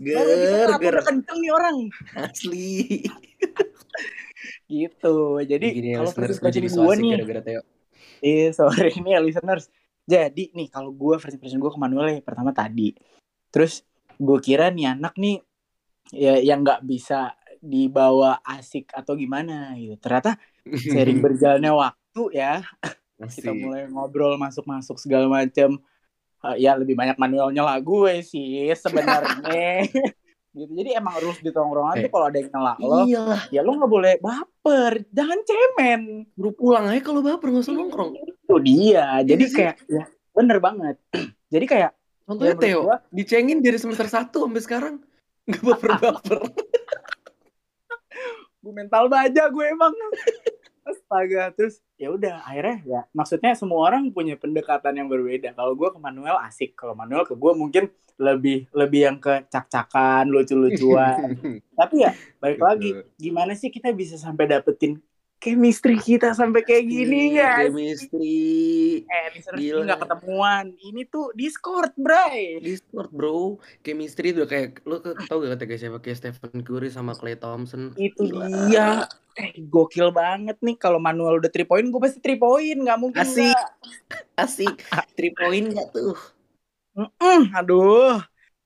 Ger 0.00 0.26
ger 0.80 0.94
udah 0.96 1.04
kenceng 1.04 1.38
nih 1.38 1.52
orang. 1.52 1.76
asli 2.26 3.04
Gitu. 4.66 5.16
Jadi 5.44 5.66
Gini 5.72 5.90
kalau 5.96 6.10
first 6.12 6.38
gue 6.40 6.50
jadi 6.50 6.68
gue 6.68 6.94
nih, 7.00 7.10
gara-gara 7.18 7.42
Theo 7.42 7.62
eh 8.20 8.52
sorry 8.52 8.92
nih 9.04 9.16
ya 9.16 9.20
listeners. 9.20 9.66
Jadi 10.04 10.52
nih 10.52 10.68
kalau 10.68 10.92
gue 10.92 11.16
first 11.16 11.36
impression 11.36 11.60
gue 11.60 11.72
ke 11.72 11.80
Manuel 11.80 12.20
ya 12.20 12.20
pertama 12.22 12.52
tadi. 12.52 12.92
Terus 13.50 13.82
gue 14.20 14.38
kira 14.44 14.68
nih 14.68 14.96
anak 14.96 15.16
nih 15.16 15.40
ya 16.12 16.36
yang 16.40 16.62
nggak 16.62 16.84
bisa 16.84 17.34
dibawa 17.60 18.40
asik 18.44 18.92
atau 18.92 19.16
gimana 19.16 19.76
gitu. 19.76 19.96
Ternyata 20.00 20.36
sering 20.68 21.18
berjalannya 21.24 21.72
waktu 21.72 22.22
ya 22.36 22.64
asik 23.20 23.44
kita 23.44 23.52
mulai 23.52 23.84
ngobrol 23.88 24.36
masuk-masuk 24.40 24.96
segala 25.00 25.28
macam. 25.28 25.80
Eh, 26.40 26.56
ya 26.64 26.72
lebih 26.72 26.96
banyak 26.96 27.20
Manuelnya 27.20 27.60
lah 27.64 27.76
gue 27.80 28.24
sih 28.24 28.72
sebenarnya. 28.72 29.84
gitu. 30.52 30.72
Jadi 30.72 30.90
emang 30.92 31.14
rules 31.16 31.38
di 31.38 31.48
tongkrongan 31.48 31.94
Eh, 31.94 32.02
tuh 32.02 32.10
kalau 32.10 32.26
ada 32.26 32.36
yang 32.36 32.50
nyela 32.50 32.74
lo, 32.76 32.98
iyalah 33.04 33.42
ya 33.48 33.60
lo 33.60 33.70
nggak 33.72 33.86
boleh 33.88 34.12
baper, 34.18 34.92
jangan 35.08 35.38
cemen. 35.40 36.00
buru 36.32 36.50
pulang 36.52 36.84
aja 36.86 37.00
kalau 37.00 37.20
baper 37.20 37.48
nggak 37.48 37.64
usah 37.64 37.72
nongkrong 37.72 38.10
Itu 38.16 38.56
dia. 38.58 39.22
Jadi 39.22 39.44
sih? 39.44 39.56
kayak 39.56 39.76
ya 39.86 40.04
bener 40.30 40.58
banget. 40.58 40.96
Jadi 41.54 41.64
kayak 41.66 41.90
contohnya 42.24 42.52
Ya, 42.52 42.60
Theo 42.60 42.80
gua- 42.84 43.02
dicengin 43.08 43.58
dari 43.58 43.76
semester 43.76 44.06
1 44.06 44.30
sampai 44.30 44.60
sekarang 44.60 44.94
nggak 45.44 45.62
baper-baper 45.62 46.38
gue 48.60 48.72
mental 48.72 49.08
baja 49.08 49.48
gue 49.48 49.64
emang. 49.66 49.94
Astaga, 50.80 51.52
terus 51.52 51.84
ya 52.00 52.08
udah 52.08 52.40
akhirnya 52.40 52.78
ya 52.88 53.00
maksudnya 53.12 53.52
semua 53.52 53.84
orang 53.92 54.08
punya 54.10 54.34
pendekatan 54.40 54.96
yang 54.96 55.08
berbeda. 55.12 55.52
Kalau 55.52 55.76
gue 55.76 55.88
ke 55.92 55.98
Manuel 56.00 56.40
asik, 56.40 56.72
kalau 56.72 56.96
Manuel 56.96 57.28
ke 57.28 57.36
gue 57.36 57.52
mungkin 57.52 57.84
lebih 58.20 58.68
lebih 58.72 59.00
yang 59.00 59.16
ke 59.20 59.44
cak-cakan, 59.48 60.28
lucu-lucuan. 60.28 61.36
Tapi 61.80 61.96
ya 62.04 62.12
balik 62.40 62.60
lagi, 62.60 62.90
gimana 63.16 63.52
sih 63.56 63.68
kita 63.68 63.92
bisa 63.92 64.16
sampai 64.16 64.48
dapetin 64.48 65.00
chemistry 65.40 65.96
kita 65.96 66.36
sampai 66.36 66.60
kayak 66.62 66.84
gini 66.84 67.34
ya? 67.34 67.64
chemistry 67.64 69.02
Eh, 69.02 69.26
Gila. 69.56 69.80
ini 69.80 69.88
nggak 69.88 70.00
ketemuan. 70.04 70.64
Ini 70.76 71.08
tuh 71.08 71.32
Discord, 71.32 71.96
bray. 71.96 72.60
Discord 72.60 73.10
bro 73.10 73.56
chemistry 73.80 74.36
udah 74.36 74.46
kayak 74.46 74.84
lo 74.84 75.00
tau 75.00 75.40
gak 75.40 75.56
kata 75.56 75.74
siapa 75.74 75.98
kayak 75.98 76.18
Stephen 76.20 76.60
Curry 76.60 76.92
sama 76.92 77.16
Clay 77.16 77.34
Thompson 77.34 77.96
Itu 77.96 78.28
Gila. 78.28 78.46
dia. 78.68 78.88
Eh, 79.34 79.56
gokil 79.58 80.12
banget 80.12 80.60
nih. 80.60 80.76
Kalau 80.76 81.00
Manuel 81.00 81.40
udah 81.40 81.48
3 81.48 81.64
point, 81.64 81.86
gue 81.86 82.00
pasti 82.00 82.20
3 82.20 82.36
point. 82.36 82.76
Nggak 82.76 82.98
mungkin 83.00 83.24
Asik. 83.24 83.50
nggak. 83.50 83.68
asik 84.44 84.76
three 85.14 85.32
point 85.32 85.68
gak 85.70 85.92
tuh 85.92 86.16
Mm-mm, 86.96 87.52
aduh. 87.54 88.18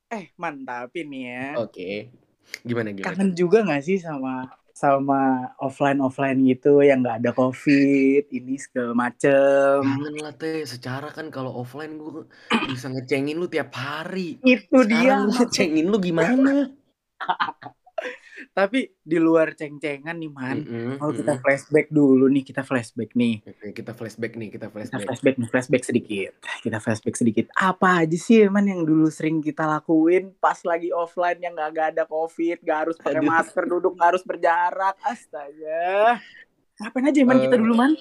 Eh, 0.08 0.30
mantap 0.38 0.94
ini 0.94 1.26
ya. 1.28 1.58
oke 1.58 2.10
gimana 2.62 2.94
gimana 2.94 3.06
Kangen 3.10 3.30
juga 3.34 3.66
nggak 3.66 3.82
sih 3.82 3.98
sama 3.98 4.46
sama 4.74 5.54
offline 5.62 6.02
offline 6.02 6.42
gitu 6.50 6.82
yang 6.82 7.06
nggak 7.06 7.22
ada 7.22 7.30
covid 7.30 8.26
ini 8.26 8.58
segala 8.58 8.90
macem 8.90 9.86
Kangen 9.86 10.18
lah 10.18 10.34
teh, 10.34 10.66
secara 10.66 11.14
kan 11.14 11.30
kalau 11.30 11.62
offline 11.62 11.94
gue 11.94 12.26
bisa 12.66 12.90
ngecengin 12.90 13.38
lu 13.38 13.46
tiap 13.46 13.70
hari. 13.70 14.42
itu 14.42 14.78
dia 14.82 15.22
Sekarang 15.22 15.30
gua 15.30 15.34
ngecengin 15.46 15.86
lu 15.86 15.98
gimana? 16.02 16.52
tapi 18.54 18.86
di 18.96 19.18
luar 19.18 19.52
ceng-cengan 19.52 20.14
nih 20.14 20.30
man. 20.30 20.62
Mm-mm, 20.62 20.94
kalau 20.96 21.10
kita 21.12 21.34
flashback 21.36 21.86
dulu 21.90 22.30
nih 22.30 22.40
kita 22.40 22.62
flashback 22.62 23.10
nih. 23.12 23.42
Kita 23.74 23.90
flashback 23.90 24.32
nih, 24.32 24.48
kita 24.48 24.66
kita 24.66 24.72
flashback. 24.72 25.02
flashback 25.04 25.34
nih 25.36 25.48
flashback 25.50 25.82
sedikit. 25.82 26.30
Kita 26.62 26.78
flashback 26.78 27.16
sedikit. 27.16 27.44
Apa 27.52 28.00
aja 28.00 28.14
sih 28.14 28.46
man 28.46 28.64
yang 28.64 28.82
dulu 28.82 29.10
sering 29.10 29.38
kita 29.38 29.66
lakuin 29.66 30.30
pas 30.38 30.62
lagi 30.62 30.88
offline 30.88 31.36
yang 31.38 31.52
nggak 31.52 31.68
nggak 31.68 31.88
ada 31.92 32.04
covid 32.04 32.62
nggak 32.62 32.78
harus 32.80 32.96
pakai 32.96 33.18
Aduh. 33.18 33.28
masker 33.28 33.64
duduk 33.66 33.92
nggak 33.92 34.08
harus 34.08 34.22
berjarak? 34.22 34.94
Astaga. 35.02 36.22
Ngapain 36.76 37.06
aja 37.06 37.20
man 37.22 37.38
kita 37.40 37.54
Eh, 37.54 37.60
dulu 37.60 37.74
man? 37.74 37.92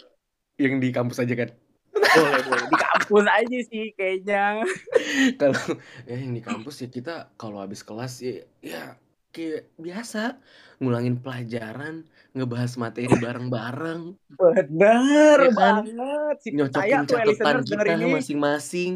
Yang 0.56 0.74
di 0.80 0.90
kampus 0.90 1.18
aja 1.18 1.34
kan. 1.36 1.50
boleh 1.94 2.42
boleh. 2.44 2.66
Di 2.68 2.78
kampus 2.78 3.26
aja 3.26 3.58
sih 3.64 3.86
kayaknya. 3.92 4.62
Kalau 5.42 5.62
ya 6.06 6.14
yang 6.14 6.30
di 6.32 6.42
kampus 6.42 6.82
ya 6.82 6.88
kita 6.88 7.34
kalau 7.34 7.58
habis 7.58 7.82
kelas 7.82 8.18
ya 8.18 8.46
ya 8.60 8.98
kayak 9.34 9.66
biasa 9.76 10.38
ngulangin 10.78 11.18
pelajaran, 11.18 12.06
ngebahas 12.32 12.78
materi 12.78 13.10
bareng-bareng, 13.10 14.14
bener 14.30 15.38
Ya 15.40 15.50
kan? 15.50 15.84
banget 15.90 16.36
si 16.40 16.50
nyocokin 16.54 17.02
catatan 17.10 17.56
kita 17.66 17.94
masing-masing. 18.00 18.94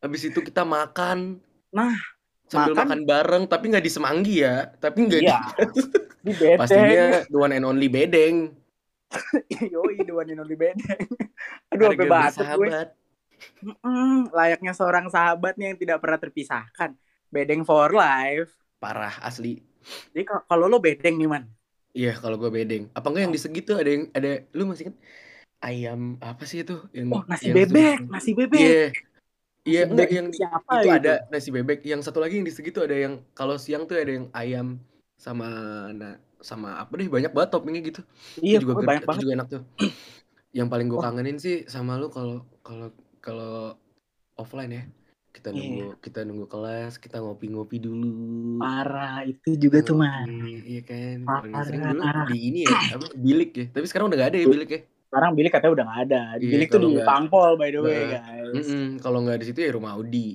Habis 0.00 0.22
itu 0.24 0.40
kita 0.40 0.64
makan. 0.64 1.44
Nah, 1.70 1.92
sambil 2.48 2.72
makan- 2.72 2.88
makan, 2.88 3.00
bareng 3.04 3.42
tapi 3.44 3.64
nggak 3.68 3.84
di 3.84 3.92
semanggi 3.92 4.34
ya, 4.40 4.72
tapi 4.80 4.98
nggak 5.04 5.20
Iya. 5.20 5.38
di 5.44 5.80
di 6.24 6.32
bedeng 6.36 6.58
pastinya 6.58 7.04
the 7.26 7.36
one 7.36 7.52
and 7.52 7.64
only 7.64 7.88
bedeng. 7.88 8.36
yoi 9.74 9.96
the 10.00 10.14
one 10.14 10.30
and 10.30 10.38
only 10.38 10.54
bedeng 10.54 11.02
aduh 11.74 11.90
sampai 11.90 12.06
Harga 12.06 12.06
batuk 12.06 12.46
gue 12.46 12.46
bersahabat. 12.70 12.88
Mm-mm, 13.58 14.28
layaknya 14.30 14.72
seorang 14.72 15.08
sahabat 15.08 15.56
nih 15.56 15.72
yang 15.72 15.78
tidak 15.80 15.98
pernah 15.98 16.18
terpisahkan. 16.20 16.90
Bedeng 17.30 17.62
for 17.62 17.94
life. 17.94 18.50
Parah 18.76 19.14
asli. 19.22 19.62
Jadi 20.10 20.22
ka- 20.26 20.44
kalau 20.44 20.66
lo 20.66 20.82
bedeng 20.82 21.14
nih 21.16 21.30
man. 21.30 21.44
Iya 21.90 22.14
kalau 22.18 22.38
gue 22.38 22.50
bedeng. 22.50 22.90
Apa 22.92 23.10
enggak 23.10 23.22
yang 23.26 23.34
di 23.34 23.40
segi 23.40 23.60
tuh 23.62 23.78
ada 23.78 23.90
yang 23.90 24.04
ada 24.10 24.46
lu 24.54 24.66
masih 24.66 24.90
kan 24.90 24.96
ayam 25.62 26.18
apa 26.18 26.42
sih 26.46 26.62
itu 26.62 26.76
yang 26.94 27.08
Oh 27.10 27.22
nasi 27.26 27.50
yang 27.50 27.56
bebek, 27.62 27.96
satu- 27.98 28.10
nasi 28.10 28.30
bebek. 28.34 28.60
Iya. 28.60 28.84
Iya 29.60 29.80
Nasi 29.84 29.90
enggak 29.92 30.08
bebek 30.08 30.18
yang 30.18 30.28
siapa 30.32 30.72
itu 30.72 30.88
gitu? 30.88 30.98
ada 30.98 31.14
nasi 31.30 31.48
bebek. 31.50 31.78
Yang 31.86 32.00
satu 32.06 32.18
lagi 32.18 32.34
yang 32.38 32.46
di 32.46 32.54
segi 32.54 32.70
tuh 32.74 32.82
ada 32.86 32.96
yang 32.96 33.14
kalau 33.34 33.56
siang 33.58 33.84
tuh 33.86 33.94
ada 33.98 34.10
yang 34.10 34.26
ayam 34.32 34.66
sama 35.20 35.48
na, 35.92 36.16
sama 36.40 36.80
apa 36.80 36.92
deh 36.96 37.06
banyak 37.06 37.30
banget 37.30 37.50
toppingnya 37.52 37.82
gitu. 37.84 38.00
Iya, 38.40 38.58
itu 38.58 38.64
juga 38.66 38.80
banyak 38.80 39.04
itu 39.04 39.08
banget. 39.08 39.22
juga 39.22 39.32
enak 39.38 39.48
tuh. 39.50 39.62
yang 40.50 40.66
paling 40.66 40.90
gue 40.90 40.98
Wah. 40.98 41.06
kangenin 41.06 41.38
sih 41.38 41.62
sama 41.70 41.94
lu 41.94 42.10
kalau 42.10 42.42
kalau 42.66 42.90
kalau 43.22 43.78
offline 44.34 44.72
ya. 44.72 44.82
Kita 45.30 45.54
Iya. 45.54 45.56
nunggu 45.56 45.86
kita 46.02 46.20
nunggu 46.26 46.46
kelas, 46.50 46.98
kita 46.98 47.22
ngopi-ngopi 47.22 47.78
dulu. 47.78 48.58
Parah, 48.58 49.22
itu 49.22 49.54
juga 49.54 49.78
tuh 49.80 49.94
man. 49.94 50.26
Iya 50.44 50.82
kan. 50.82 51.18
Parah, 51.22 51.62
sering 51.62 51.82
dulu 51.86 52.02
parah. 52.02 52.26
di 52.26 52.38
ini 52.50 52.60
ya, 52.66 52.74
apa 52.98 53.06
bilik 53.14 53.50
ya. 53.54 53.66
Tapi 53.70 53.86
sekarang 53.86 54.10
udah 54.10 54.18
gak 54.18 54.30
ada 54.34 54.38
ya 54.42 54.46
bilik 54.50 54.68
ya. 54.68 54.80
Sekarang 55.10 55.30
bilik 55.34 55.50
katanya 55.54 55.72
udah 55.74 55.84
gak 55.86 56.00
ada. 56.06 56.22
Iya, 56.34 56.50
bilik 56.50 56.66
tuh 56.68 56.80
di 56.82 56.92
Pangpol 57.02 57.50
by 57.54 57.70
the 57.70 57.80
way 57.80 57.94
Nah, 57.94 58.10
guys. 58.18 58.66
Mm-mm, 58.66 58.86
kalau 58.98 59.18
nggak 59.22 59.38
di 59.38 59.46
situ 59.46 59.58
ya 59.62 59.70
rumah 59.70 59.94
Audi. 59.94 60.28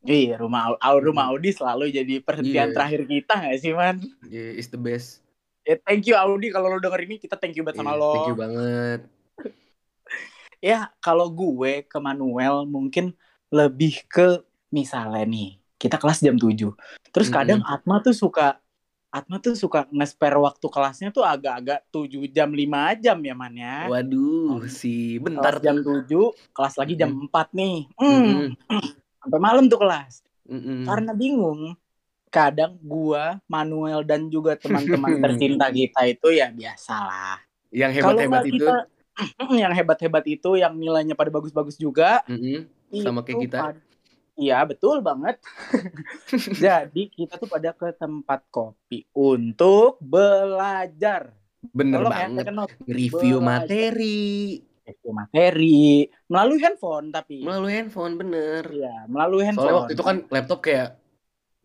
Iya, 0.00 0.40
rumah 0.40 0.76
Au- 0.76 1.00
rumah 1.00 1.24
Audi 1.28 1.50
selalu 1.52 1.92
jadi 1.92 2.14
perhentian 2.20 2.72
Iya. 2.72 2.74
terakhir 2.76 3.02
kita 3.04 3.34
gak 3.40 3.56
sih 3.56 3.72
man? 3.72 3.96
Yeah, 4.24 4.52
is 4.52 4.68
the 4.68 4.80
best. 4.80 5.24
Ya 5.60 5.76
thank 5.76 6.04
you 6.04 6.16
Audi 6.16 6.48
kalau 6.48 6.68
lo 6.68 6.78
denger 6.78 7.04
ini 7.04 7.16
kita 7.16 7.36
thank 7.36 7.56
you 7.56 7.64
banget 7.64 7.80
sama 7.80 7.92
Iya, 7.92 8.00
lo. 8.00 8.12
Thank 8.12 8.28
you 8.28 8.36
banget. 8.36 9.00
Ya, 10.60 10.92
kalau 11.00 11.32
gue 11.32 11.88
ke 11.88 11.96
Manuel 11.96 12.68
mungkin 12.68 13.16
lebih 13.50 14.06
ke 14.06 14.40
misalnya 14.70 15.26
nih, 15.26 15.58
kita 15.76 15.98
kelas 15.98 16.22
jam 16.22 16.38
7. 16.38 16.72
Terus 17.10 17.28
kadang 17.28 17.60
Atma 17.66 17.98
tuh 17.98 18.14
suka 18.14 18.62
Atma 19.10 19.42
tuh 19.42 19.58
suka 19.58 19.90
nge-spare 19.90 20.38
waktu 20.38 20.62
kelasnya 20.70 21.10
tuh 21.10 21.26
agak-agak 21.26 21.82
7 21.90 22.30
jam 22.30 22.46
5 22.54 22.94
jam 22.94 23.18
ya 23.18 23.34
man 23.34 23.50
ya. 23.58 23.90
Waduh, 23.90 24.70
si 24.70 25.18
bentar 25.18 25.58
Kelas 25.58 25.66
jam 25.66 25.76
tuh. 25.82 26.30
7, 26.30 26.54
kelas 26.54 26.74
lagi 26.78 26.94
jam 26.94 27.10
4 27.26 27.50
nih. 27.50 27.90
Hmm, 27.98 28.54
Mm-mm, 28.54 28.86
sampai 29.18 29.40
malam 29.42 29.66
tuh 29.66 29.82
kelas. 29.82 30.22
mm-mm. 30.46 30.86
Karena 30.86 31.10
bingung. 31.10 31.74
Kadang 32.30 32.78
gua, 32.78 33.42
Manuel 33.50 34.06
dan 34.06 34.30
juga 34.30 34.54
teman-teman 34.54 35.18
tercinta 35.26 35.66
kita 35.66 36.06
itu 36.06 36.30
ya 36.30 36.46
biasalah. 36.54 37.42
Yang 37.74 37.90
hebat-hebat 37.98 38.30
nggak 38.30 38.46
itu, 38.46 38.54
kita 38.62 38.74
yang 39.66 39.72
hebat-hebat 39.74 40.24
itu 40.30 40.50
yang 40.54 40.72
nilainya 40.78 41.18
pada 41.18 41.34
bagus-bagus 41.34 41.74
juga 41.74 42.22
mm-mm, 42.30 42.70
sama 42.98 43.22
kayak 43.22 43.38
itu 43.38 43.44
kita. 43.46 43.58
Iya 44.40 44.58
betul 44.64 45.04
banget. 45.04 45.36
Jadi 46.64 47.12
kita 47.12 47.36
tuh 47.36 47.48
pada 47.50 47.76
ke 47.76 47.92
tempat 47.92 48.40
kopi 48.48 49.04
untuk 49.12 50.00
belajar. 50.00 51.36
Bener 51.60 52.00
Tolong 52.00 52.12
ya, 52.16 52.20
banget. 52.24 52.44
note. 52.56 52.72
Review 52.88 53.36
Belajar. 53.38 53.68
materi 53.68 54.24
Review 54.90 55.12
materi 55.12 56.08
melalui 56.26 56.58
handphone 56.58 57.06
tapi. 57.12 57.44
melalui 57.44 57.72
handphone 57.76 58.16
bener. 58.16 58.64
Iya, 58.66 58.96
melalui 59.06 59.42
handphone. 59.44 59.68
Soalnya 59.68 59.80
waktu 59.84 59.92
itu 59.94 60.04
kan 60.04 60.16
laptop 60.32 60.60
kayak 60.64 60.88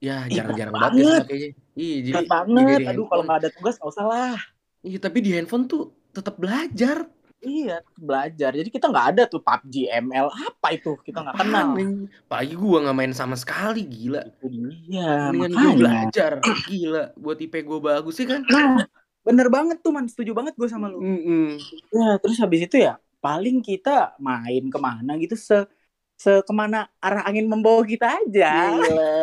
ya 0.03 0.17
jarang-jarang 0.29 0.75
banget 0.75 1.25
ya. 1.31 1.49
Iya, 1.75 1.95
jadi 2.11 2.23
banget. 2.27 2.79
Aduh, 2.91 3.07
kalau 3.07 3.23
nggak 3.23 3.39
ada 3.39 3.49
tugas 3.55 3.79
nggak 3.79 3.89
usah 3.89 4.05
lah. 4.05 4.37
Iya, 4.85 4.99
tapi 5.01 5.17
di 5.23 5.31
handphone 5.33 5.65
tuh 5.65 5.95
tetap 6.11 6.37
belajar. 6.37 7.07
Iya, 7.45 7.77
belajar. 7.93 8.51
Jadi 8.57 8.69
kita 8.73 8.89
nggak 8.89 9.07
ada 9.13 9.23
tuh 9.29 9.39
PUBG, 9.39 9.87
ML, 10.01 10.27
apa 10.33 10.67
itu? 10.73 10.97
Kita 11.05 11.21
nggak 11.21 11.37
kenal. 11.37 11.77
Pagi 12.25 12.53
gua 12.57 12.77
nggak 12.89 12.97
main 12.97 13.13
sama 13.13 13.37
sekali, 13.37 13.85
gila. 13.85 14.25
Itu 14.25 14.49
dia, 14.49 15.29
Mendingan 15.29 15.53
gua 15.53 15.61
makanya. 15.61 15.77
belajar, 15.77 16.31
gila. 16.65 17.03
Buat 17.13 17.37
IP 17.45 17.53
gua 17.61 17.79
bagus 17.79 18.17
sih 18.17 18.25
kan. 18.25 18.41
Nah, 18.49 18.89
bener 19.21 19.47
banget 19.53 19.77
tuh 19.85 19.93
man, 19.93 20.09
setuju 20.09 20.33
banget 20.33 20.53
gue 20.57 20.69
sama 20.69 20.89
lu. 20.89 21.01
Mm-mm. 21.01 21.57
Ya, 21.93 22.17
terus 22.21 22.37
habis 22.41 22.65
itu 22.65 22.77
ya 22.81 22.97
paling 23.21 23.57
kita 23.61 24.13
main 24.21 24.69
ke 24.69 24.77
mana 24.77 25.17
gitu 25.17 25.33
se 25.33 25.65
se 26.13 26.45
ke 26.45 26.53
mana 26.53 26.85
arah 27.01 27.25
angin 27.25 27.49
membawa 27.49 27.81
kita 27.81 28.05
aja. 28.21 28.53
Gila, 28.77 29.13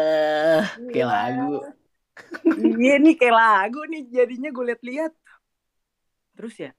kayak 0.90 0.94
Iya. 0.94 1.06
lagu. 1.06 1.54
Iya 2.58 2.94
nih 2.98 3.14
kayak 3.14 3.36
lagu 3.38 3.80
nih 3.86 4.02
jadinya 4.10 4.50
gue 4.50 4.64
liat-liat. 4.74 5.12
Terus 6.34 6.54
ya, 6.58 6.70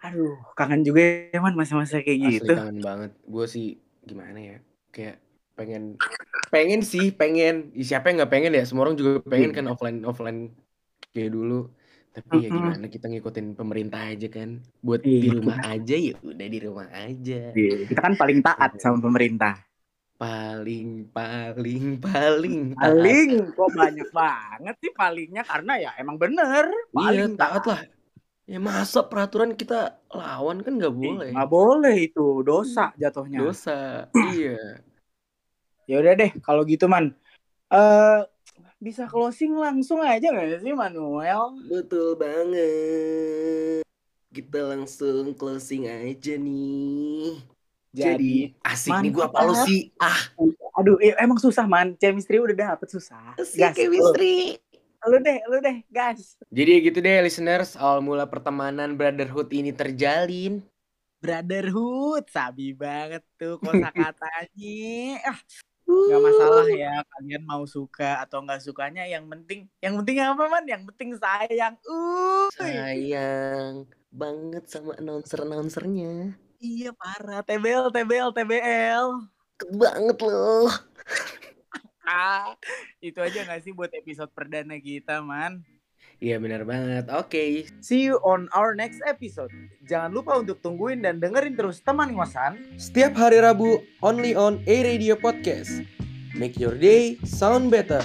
aduh 0.00 0.34
kangen 0.52 0.82
juga 0.82 1.00
ya 1.30 1.38
man 1.38 1.54
masa-masa 1.54 1.98
kayak 1.98 2.18
Asli 2.20 2.34
gitu. 2.38 2.52
kangen 2.52 2.78
banget. 2.78 3.10
Gue 3.24 3.46
sih 3.46 3.66
gimana 4.02 4.38
ya? 4.38 4.56
Kayak 4.90 5.16
pengen 5.52 5.96
pengen 6.48 6.80
sih 6.82 7.12
pengen 7.12 7.70
siapa 7.78 8.08
yang 8.08 8.24
nggak 8.24 8.32
pengen 8.32 8.52
ya 8.52 8.64
semua 8.64 8.84
orang 8.84 8.96
juga 8.96 9.20
pengen 9.22 9.52
Iya. 9.52 9.56
kan 9.56 9.66
offline 9.68 9.98
offline 10.02 10.40
kayak 11.10 11.30
dulu 11.30 11.68
tapi 12.10 12.44
ya 12.44 12.48
gimana 12.48 12.86
kita 12.86 13.08
ngikutin 13.08 13.46
pemerintah 13.52 14.12
aja 14.12 14.28
kan 14.28 14.60
buat 14.80 15.00
Iya. 15.00 15.16
di 15.18 15.28
rumah 15.30 15.58
aja 15.62 15.96
ya 15.96 16.14
udah 16.18 16.46
di 16.46 16.58
rumah 16.58 16.88
aja 16.90 17.40
Iya, 17.52 17.74
Kita 17.86 18.00
kan 18.00 18.14
paling 18.16 18.40
taat 18.40 18.76
sama 18.76 19.00
pemerintah. 19.00 19.60
paling 20.16 21.08
paling 21.10 21.98
paling 21.98 22.56
taat. 22.72 22.94
Paling 22.94 23.28
kok 23.52 23.70
banyak 23.72 24.08
banget 24.08 24.74
sih 24.78 24.92
palingnya 24.92 25.42
karena 25.42 25.72
ya 25.78 25.90
emang 25.96 26.14
bener 26.14 26.64
iya 26.68 26.92
paling 26.92 27.32
taat 27.34 27.64
lah 27.66 27.80
ya 28.52 28.60
masa 28.60 29.00
peraturan 29.00 29.56
kita 29.56 29.96
lawan 30.12 30.60
kan 30.60 30.76
nggak 30.76 30.92
boleh 30.92 31.32
Nggak 31.32 31.48
boleh 31.48 31.96
itu 31.96 32.44
dosa 32.44 32.92
jatuhnya. 33.00 33.40
dosa 33.40 34.06
iya 34.36 34.76
Ya 35.88 35.98
udah 35.98 36.12
deh 36.14 36.30
kalau 36.44 36.62
gitu 36.62 36.84
man. 36.86 37.16
Eh 37.72 38.20
bisa 38.76 39.08
closing 39.08 39.56
langsung 39.56 40.04
aja 40.04 40.28
nggak 40.28 40.60
sih 40.60 40.74
Manuel? 40.76 41.56
betul 41.64 42.12
banget 42.20 43.82
kita 44.30 44.58
langsung 44.74 45.32
closing 45.32 45.86
aja 45.88 46.34
nih 46.36 47.40
jadi, 47.92 48.56
asik 48.64 48.88
nih 49.04 49.10
gua 49.12 49.28
apa 49.28 49.44
lu 49.44 49.54
sih 49.68 49.92
ah 50.00 50.32
aduh 50.80 50.96
eh, 51.00 51.12
emang 51.20 51.36
susah 51.36 51.68
man. 51.68 51.92
Chemistry 52.00 52.40
udah 52.40 52.72
dapet 52.76 52.88
susah. 52.88 53.36
asik 53.36 53.60
Gas, 53.60 53.76
chemistry 53.76 54.56
Lu, 54.56 54.71
lu 55.08 55.18
deh, 55.18 55.38
lu 55.50 55.56
deh, 55.58 55.76
gas. 55.90 56.38
jadi 56.52 56.72
gitu 56.84 56.98
deh 57.02 57.22
listeners. 57.24 57.74
Awal 57.74 58.04
mula 58.04 58.24
pertemanan 58.28 58.94
brotherhood 58.94 59.50
ini 59.50 59.74
terjalin. 59.74 60.62
Brotherhood, 61.22 62.26
sabi 62.30 62.74
banget 62.74 63.22
tuh 63.38 63.58
kosakatanya. 63.62 65.18
Ah, 65.92 66.08
nggak 66.08 66.24
masalah 66.24 66.66
ya 66.72 67.04
kalian 67.04 67.42
mau 67.44 67.68
suka 67.68 68.22
atau 68.24 68.40
nggak 68.40 68.64
sukanya. 68.64 69.04
Yang 69.04 69.28
penting 69.28 69.60
yang 69.82 69.94
penting 70.00 70.24
apa 70.24 70.44
man? 70.48 70.64
Yang 70.64 70.82
penting 70.94 71.10
sayang. 71.20 71.74
Uh 71.84 72.48
sayang 72.56 73.84
banget 74.12 74.64
sama 74.68 74.92
announcer 75.00 75.40
announcernya 75.40 76.36
iya 76.62 76.92
parah. 76.94 77.40
TBL 77.42 77.90
TBL 77.90 78.30
TBL 78.36 79.08
banget 79.72 80.18
loh 80.22 80.70
ah 82.06 82.54
itu 82.98 83.18
aja 83.22 83.46
nggak 83.46 83.62
sih 83.62 83.72
buat 83.74 83.90
episode 83.94 84.30
perdana 84.34 84.76
kita 84.78 85.22
man 85.22 85.62
Iya 86.22 86.38
benar 86.38 86.62
banget. 86.62 87.10
Oke. 87.18 87.66
see 87.82 88.06
you 88.06 88.14
on 88.22 88.46
our 88.54 88.78
next 88.78 89.02
episode 89.02 89.50
jangan 89.82 90.14
lupa 90.14 90.38
untuk 90.38 90.62
tungguin 90.62 91.02
dan 91.02 91.18
dengerin 91.18 91.58
terus 91.58 91.82
teman 91.82 92.14
ngosan 92.14 92.78
Setiap 92.78 93.18
hari 93.18 93.42
Rabu 93.42 93.82
only 94.06 94.38
on 94.38 94.62
A 94.70 94.76
Radio 94.86 95.18
Podcast. 95.18 95.82
Make 96.38 96.62
your 96.62 96.78
day 96.78 97.18
sound 97.26 97.74
better. 97.74 98.00